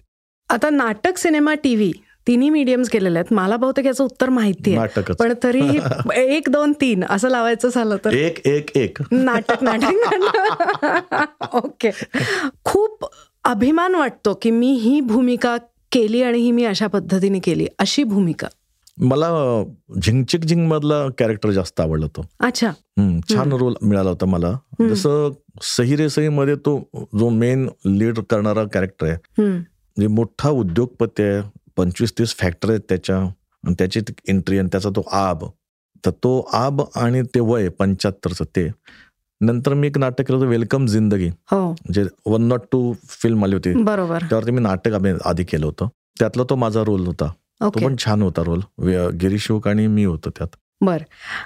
आता 0.50 0.70
नाटक 0.70 1.18
सिनेमा 1.18 1.54
टीव्ही 1.54 1.92
तिन्ही 2.26 2.50
मीडियम्स 2.50 2.88
केलेले 2.88 3.18
आहेत. 3.18 3.32
मला 3.32 3.56
बहुतेक 3.56 3.86
याचं 3.86 4.04
उत्तर 4.04 4.28
माहिती 4.28 4.76
आहे. 4.76 5.02
पण 5.18 5.32
तरी 5.42 5.60
एक 6.16 6.48
दोन 6.48 6.72
तीन 6.72 7.04
असं 7.10 7.28
लावायचं 7.28 7.68
झालं 7.68 7.96
तर? 8.04 8.12
एक 8.12 8.46
एक 8.46 8.76
एक. 8.76 8.98
नाटक 9.12 9.62
नाटक 9.62 11.54
ओके 11.54 11.90
खूप 12.64 13.06
अभिमान 13.44 13.94
वाटतो 13.94 14.34
की 14.42 14.50
मी 14.50 14.72
ही 14.72 15.00
भूमिका 15.00 15.56
केली 15.92 16.22
आणि 16.22 16.38
ही 16.38 16.50
मी 16.50 16.64
अशा 16.64 16.86
पद्धतीने 16.86 17.38
केली. 17.38 17.66
अशी 17.78 18.04
भूमिका. 18.04 18.46
मला 18.98 19.28
झिंगचिक 20.02 20.44
झिंग 20.44 20.66
मधला 20.68 21.06
कॅरेक्टर 21.18 21.50
जास्त 21.50 21.80
आवडला 21.80 22.04
होतो 22.04 22.26
अच्छा. 22.40 22.70
छान 23.30 23.52
रोल 23.52 23.74
मिळाला 23.82 24.10
होता 24.10 24.26
मला. 24.26 24.52
जसं 24.80 25.30
सही 25.62 25.96
रे 25.96 26.08
सही 26.10 26.28
मध्ये 26.28 26.54
तो 26.56 26.78
जो 27.18 27.28
मेन 27.28 27.68
लीड 27.86 28.18
करणारा 28.30 28.64
कॅरेक्टर 28.64 29.06
आहे 29.06 29.42
म्हणजे 29.42 30.06
मोठा 30.06 30.48
उद्योगपती 30.48 31.22
आहे 31.22 31.42
पंचवीस 31.76 32.12
तीस 32.18 32.34
फॅक्टरी 32.38 32.72
आहेत 32.72 32.82
त्याच्या 32.88 33.18
आणि 33.18 33.74
त्याची 33.78 34.00
एंट्री 34.28 34.58
आणि 34.58 34.68
त्याचा 34.72 34.90
तो 34.90 35.02
आब. 35.12 35.44
तर 36.06 36.10
तो 36.10 36.40
आब 36.52 36.82
आणि 36.96 37.22
ते 37.22 37.40
वय 37.40 37.68
पंच्याहत्तरचं 37.68 38.44
ते. 38.44 38.70
नंतर 39.40 39.74
मी 39.74 39.86
एक 39.86 39.98
नाटक 39.98 40.22
केलं 40.22 40.38
होतं 40.38 40.48
वेलकम 40.48 40.86
जिंदगी. 40.86 41.28
हो. 41.28 41.70
म्हणजे 41.70 42.04
वन 42.26 42.42
नॉट 42.42 42.60
टू 42.72 42.92
फिल्म 43.08 43.44
आली 43.44 43.54
होती. 43.54 43.74
बरोबर. 43.82 44.22
त्यावरती 44.22 44.50
मी 44.50 44.60
नाटक 44.60 44.92
आधी 45.24 45.44
केलं 45.44 45.66
होतं. 45.66 45.88
त्यातला 46.18 46.42
तो 46.50 46.56
माझा 46.56 46.82
रोल 46.84 47.06
होता. 47.06 47.32
तो 47.60 47.70
पण 47.70 47.94
छान 47.98 48.22
होता 48.22 48.42
रोल. 48.42 48.60
गिरीश 49.20 49.50
ओक 49.50 49.68
आणि 49.68 49.86
मी 49.86 50.04
होतो 50.04 50.30
त्यात. 50.30 50.56
बर. 50.80 51.02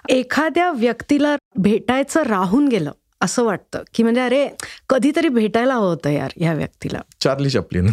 एखाद्या 0.09 0.71
व्यक्तीला 0.71 1.37
भेटायचं 1.57 2.23
राहून 2.23 2.69
गेलं 2.69 2.91
असं 3.23 3.45
वाटतं 3.45 3.83
की 3.95 4.03
म्हणजे 4.03 4.21
अरे 4.21 4.49
कधीतरी 4.89 5.29
भेटायला 5.29 5.75
हवं 5.75 5.89
होतं 5.89 6.11
यार 6.11 6.31
या 6.37 6.53
व्यक्तीला. 6.55 7.01
चार्ली 7.21 7.51
चपलीन. 7.51 7.87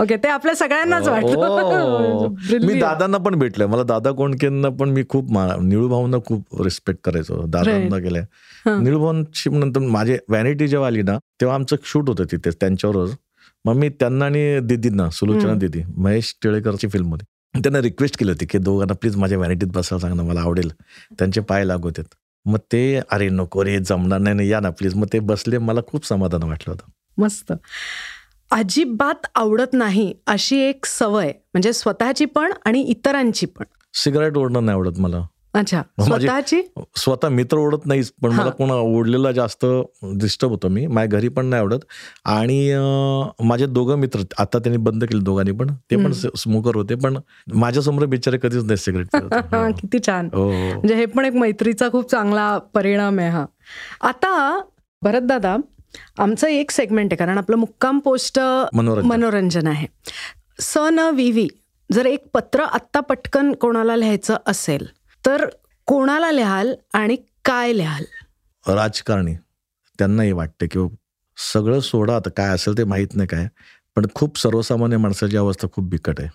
ओके 0.00 0.16
ते 0.22 0.28
आपल्या 0.28 0.54
सगळ्यांनाच 0.54 1.08
हो. 1.08 1.14
वाटतं 1.14 2.66
मी. 2.66 2.78
दादांना 2.80 3.18
पण 3.18 3.34
भेटलोय. 3.34 3.66
मला 3.66 3.82
दादा 3.82 4.10
कोणकेंना 4.10 4.68
पण 4.68 4.88
मी 4.88 5.02
खूप 5.08 5.32
निळू 5.62 5.88
भाऊंना 5.88 6.16
खूप 6.26 6.62
रिस्पेक्ट 6.62 7.00
करायचो. 7.04 7.42
दादांना 7.46 7.96
गेल्या 7.96 8.22
हा. 8.66 8.78
निळू 8.80 8.98
भाऊंची 9.00 9.50
नंतर 9.50 9.80
माझे 9.80 10.18
व्हॅनिटी 10.28 10.68
जेव्हा 10.68 10.88
आली 10.88 11.02
ना 11.02 11.18
तेव्हा 11.40 11.54
आमचं 11.54 11.76
शूट 11.84 12.08
होतं 12.08 12.24
तिथे 12.24 12.50
त्यांच्यावरच 12.50 13.14
मग 13.66 13.76
मी 13.76 13.88
त्यांना 13.88 14.24
आणि 14.24 14.60
दिदींना 14.60 15.08
सुलोचना. 15.10 15.54
दिदी 15.54 15.82
महेश 15.96 16.34
टिळेकरची 16.42 16.88
फिल्ममध्ये. 16.88 17.60
त्यांना 17.62 17.80
रिक्वेस्ट 17.82 18.18
केली 18.18 18.30
होती 18.30 18.46
की 18.46 18.58
दोघांना 18.58 18.94
प्लीज 18.94 19.16
माझ्या 19.16 19.38
व्हॅनिटीत 19.38 19.68
बसायला 19.68 20.00
सांग 20.00 20.14
ना 20.16 20.22
मला 20.22 20.40
आवडेल. 20.40 20.70
त्यांचे 21.18 21.40
पाय 21.40 21.64
लागत 21.64 21.98
आहेत 21.98 22.14
मग 22.46 22.58
ते 22.72 23.00
अरे 23.10 23.28
नको 23.28 23.64
रे 23.64 23.78
जमणार 23.78 24.18
नाही 24.18 24.48
या 24.48 24.60
ना 24.60 24.70
प्लीज 24.70 24.94
मग 24.94 25.06
ते 25.12 25.18
बसले 25.18 25.58
मला 25.58 25.80
खूप 25.86 26.06
समाधान 26.06 26.42
वाटलं 26.42 26.74
होतं. 26.74 26.90
मस्त. 27.18 27.52
अजिबात 28.50 29.26
आवडत 29.34 29.72
नाही 29.72 30.12
अशी 30.26 30.58
एक 30.58 30.86
सवय 30.86 31.28
म्हणजे 31.28 31.72
स्वतःची 31.72 32.24
पण 32.24 32.52
आणि 32.64 32.80
इतरांची 32.80 33.46
पण. 33.46 33.64
सिगारेट 33.94 34.36
ओढणं 34.36 34.64
नाही 34.64 34.76
आवडत 34.76 34.98
मला. 34.98 35.22
अच्छा. 35.56 35.82
माझी- 35.98 36.28
स्वतःची? 36.28 36.60
स्वतः 36.96 37.28
मित्र 37.28 37.56
ओढत 37.56 37.86
नाहीच 37.86 38.12
पण 38.22 38.30
हा. 38.30 38.42
मला 38.42 38.50
कोणा 38.50 38.74
ओढलेला 38.74 39.32
जास्त 39.32 39.66
डिस्टर्ब 40.02 40.52
होतो 40.52 40.68
मी. 40.68 40.86
माझ्या 40.86 41.18
घरी 41.18 41.28
पण 41.28 41.46
नाही 41.46 41.60
आवडत. 41.62 41.84
आणि 42.24 42.58
माझे 43.44 43.66
दोघं 43.66 43.96
मित्र 43.96 44.20
आता 44.38 44.58
त्यांनी 44.58 44.76
बंद 44.76 45.04
केले 45.04 45.20
दोघांनी 45.20 45.52
पण. 45.52 45.70
ते 45.90 45.96
पण. 45.96 46.12
स्मोकर 46.36 46.76
होते 46.76 46.94
पण 46.94 47.18
माझ्यासमोर 47.54 48.04
बिचारे 48.06 48.38
कधीच 48.42 48.64
नाही 48.64 48.76
सिगरेट 48.76 49.16
किती 49.80 49.98
छान. 50.06 50.28
हो 50.34 50.50
म्हणजे 50.50 50.94
हे 50.94 51.06
पण 51.06 51.24
एक 51.24 51.32
मैत्रीचा 51.32 51.88
खूप 51.88 52.10
चांगला 52.10 52.58
परिणाम 52.74 53.18
आहे 53.18 53.28
हा. 53.28 53.44
आता 54.00 54.60
भरत 55.02 55.22
दादा 55.22 55.56
आमचं 56.18 56.46
एक 56.48 56.70
सेगमेंट 56.70 57.12
आहे 57.12 57.16
कारण 57.16 57.38
आपलं 57.38 57.56
मुक्काम 57.56 57.98
पोस्ट 57.98 58.40
मनोरंजन. 58.74 59.08
मनोरंजन 59.08 59.66
आहे. 59.66 59.86
स 60.60 60.76
न 60.78 61.10
विवी 61.14 61.48
जर 61.92 62.06
एक 62.06 62.24
पत्र 62.34 62.60
आत्ता 62.60 63.00
पटकन 63.00 63.52
कोणाला 63.52 63.96
लिहायचं 63.96 64.36
असेल 64.46 64.86
तर 65.26 65.44
कोणाला 65.88 66.30
लिहाल 66.32 66.74
आणि 66.94 67.16
काय 67.44 67.72
लिहाल? 67.72 68.04
राजकारणी. 68.66 69.34
त्यांनाही 69.98 70.32
वाटते 70.32 70.66
की 70.66 70.78
सगळं 71.52 71.80
सोडा 71.80 72.16
आता 72.16 72.30
काय 72.30 72.54
असेल 72.54 72.78
ते 72.78 72.84
माहीत 72.84 73.14
नाही 73.14 73.26
काय 73.28 73.46
पण 73.96 74.06
खूप 74.14 74.38
सर्वसामान्य 74.38 74.96
माणसाची 74.96 75.36
अवस्था 75.36 75.68
खूप 75.72 75.88
बिकट 75.88 76.20
आहे. 76.20 76.28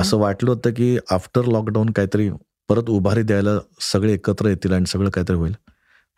असं 0.00 0.16
वाटलं 0.18 0.50
होतं 0.50 0.70
की 0.70 0.96
आफ्टर 1.10 1.44
लॉकडाऊन 1.44 1.90
काहीतरी 1.90 2.30
परत 2.68 2.90
उभारी 2.90 3.22
द्यायला 3.22 3.58
सगळे 3.80 4.12
एकत्र 4.12 4.48
येतील 4.48 4.72
आणि 4.72 4.86
सगळं 4.86 5.10
काहीतरी 5.10 5.36
होईल. 5.36 5.54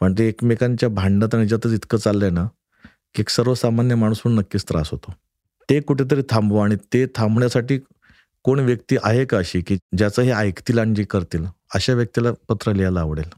पण 0.00 0.14
ते 0.18 0.28
एकमेकांच्या 0.28 0.88
भांडत 0.88 1.34
आणि 1.34 1.42
याच्यातच 1.42 1.72
इतकं 1.72 1.98
चाललंय 1.98 2.30
ना 2.30 2.46
की 3.14 3.20
एक 3.20 3.28
सर्वसामान्य 3.28 3.94
माणूस 3.94 4.20
म्हणून 4.24 4.38
नक्कीच 4.38 4.64
त्रास 4.68 4.90
होतो. 4.90 5.12
ते 5.68 5.80
कुठेतरी 5.80 6.22
थांबवा 6.30 6.64
आणि 6.64 6.76
ते 6.92 7.06
थांबण्यासाठी 7.16 7.78
कोण 8.44 8.60
व्यक्ती 8.60 8.96
आहे 9.02 9.24
का 9.24 9.38
अशी 9.38 9.60
की 9.60 9.76
ज्याचं 9.98 10.22
हे 10.22 10.30
ऐकतील 10.30 10.78
आणि 10.78 10.94
जे 10.94 11.04
करतील? 11.04 11.44
अशा 11.74 11.92
व्यक्तीला 11.94 12.32
पत्र 12.48 12.72
लिहायला 12.72 13.00
आवडेल. 13.00 13.28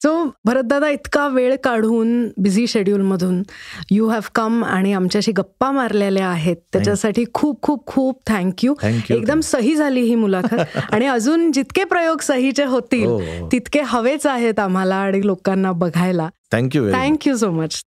सो 0.00 0.10
भरतदादा 0.44 0.88
इतका 0.88 1.26
वेळ 1.28 1.54
काढून 1.64 2.08
बिझी 2.38 2.66
शेड्यूलमधून 2.66 3.42
यू 3.90 4.08
हॅव 4.08 4.22
कम 4.34 4.64
आणि 4.64 4.92
आमच्याशी 4.92 5.32
गप्पा 5.32 5.70
मारलेल्या 5.70 6.28
आहेत. 6.28 6.56
त्याच्यासाठी 6.72 7.24
खूप 7.34 7.62
खूप 7.62 7.86
खूप 7.86 8.20
थँक्यू 8.26 8.74
एकदम 9.10 9.40
सही 9.40 9.74
झाली 9.76 10.00
ही 10.00 10.14
मुलाखत. 10.14 10.54
आणि 10.92 11.06
अजून 11.06 11.50
जितके 11.52 11.84
प्रयोग 11.84 12.20
सहीचे 12.22 12.64
होतील 12.64 13.06
हो. 13.06 13.48
तितके 13.52 13.80
हवेच 13.86 14.26
आहेत 14.26 14.58
आम्हाला 14.58 14.96
आणि 14.96 15.26
लोकांना 15.26 15.72
बघायला. 15.72 16.28
Thank you 16.52 16.90
thank you 16.92 17.36
so 17.36 17.50
much 17.50 17.82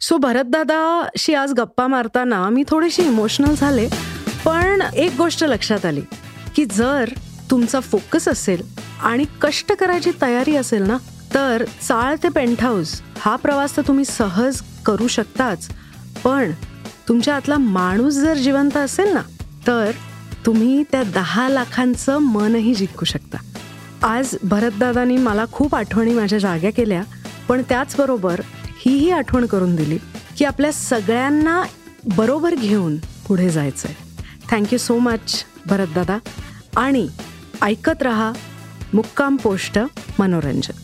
so 0.00 0.16
भरतदादाशी 0.16 1.34
आज 1.34 1.52
गप्पा 1.52 1.86
मारताना 1.86 2.48
मी 2.48 2.62
थोडीशी 2.68 3.02
इमोशनल 3.02 3.54
झाले 3.54 3.88
पण 4.44 4.82
एक 4.94 5.16
गोष्ट 5.18 5.44
लक्षात 5.44 5.86
आली 5.86 6.00
की 6.56 6.64
जर 6.64 7.10
तुमचा 7.54 7.80
फोकस 7.80 8.26
असेल 8.28 8.62
आणि 9.02 9.24
कष्ट 9.42 9.72
करायची 9.80 10.10
तयारी 10.22 10.54
असेल 10.56 10.82
ना 10.82 10.96
तर 11.34 11.62
चाळ 11.88 12.14
ते 12.22 12.28
पेंटहाऊस 12.28 12.94
हा 13.18 13.34
प्रवास 13.36 13.76
तर 13.76 13.82
तुम्ही 13.88 14.04
सहज 14.04 14.60
करू 14.86 15.06
शकताच. 15.08 15.68
पण 16.24 16.50
तुमच्या 17.08 17.34
आतला 17.36 17.56
माणूस 17.58 18.14
जर 18.14 18.36
जिवंत 18.36 18.76
असेल 18.76 19.12
ना 19.12 19.20
तर 19.66 19.90
तुम्ही 20.46 20.82
त्या 20.92 21.02
दहा 21.14 21.48
लाखांचं 21.48 22.18
मनही 22.18 22.74
जिंकू 22.74 23.04
शकता. 23.04 23.38
आज 24.02 24.34
भरतदादांनी 24.44 25.16
मला 25.16 25.44
खूप 25.52 25.74
आठवणी 25.74 26.14
माझ्या 26.14 26.38
जाग्या 26.38 26.72
केल्या 26.76 27.02
पण 27.48 27.62
त्याचबरोबर 27.68 28.40
हीही 28.78 29.10
आठवण 29.10 29.46
करून 29.46 29.76
दिली 29.76 29.98
की 30.38 30.44
आपल्या 30.44 30.72
सगळ्यांना 30.72 31.62
बरोबर 32.16 32.54
घेऊन 32.54 32.96
पुढे 33.28 33.48
जायचं 33.50 33.88
आहे 33.88 34.26
थँक्यू 34.50 34.78
सो 34.78 34.98
मच 34.98 35.44
भरतदादा 35.66 36.18
आणि 36.76 37.06
ऐकत 37.62 38.02
रहा 38.02 38.34
मुक्काम 38.94 39.36
पोस्ट 39.36 39.78
मनोरंजन. 40.20 40.83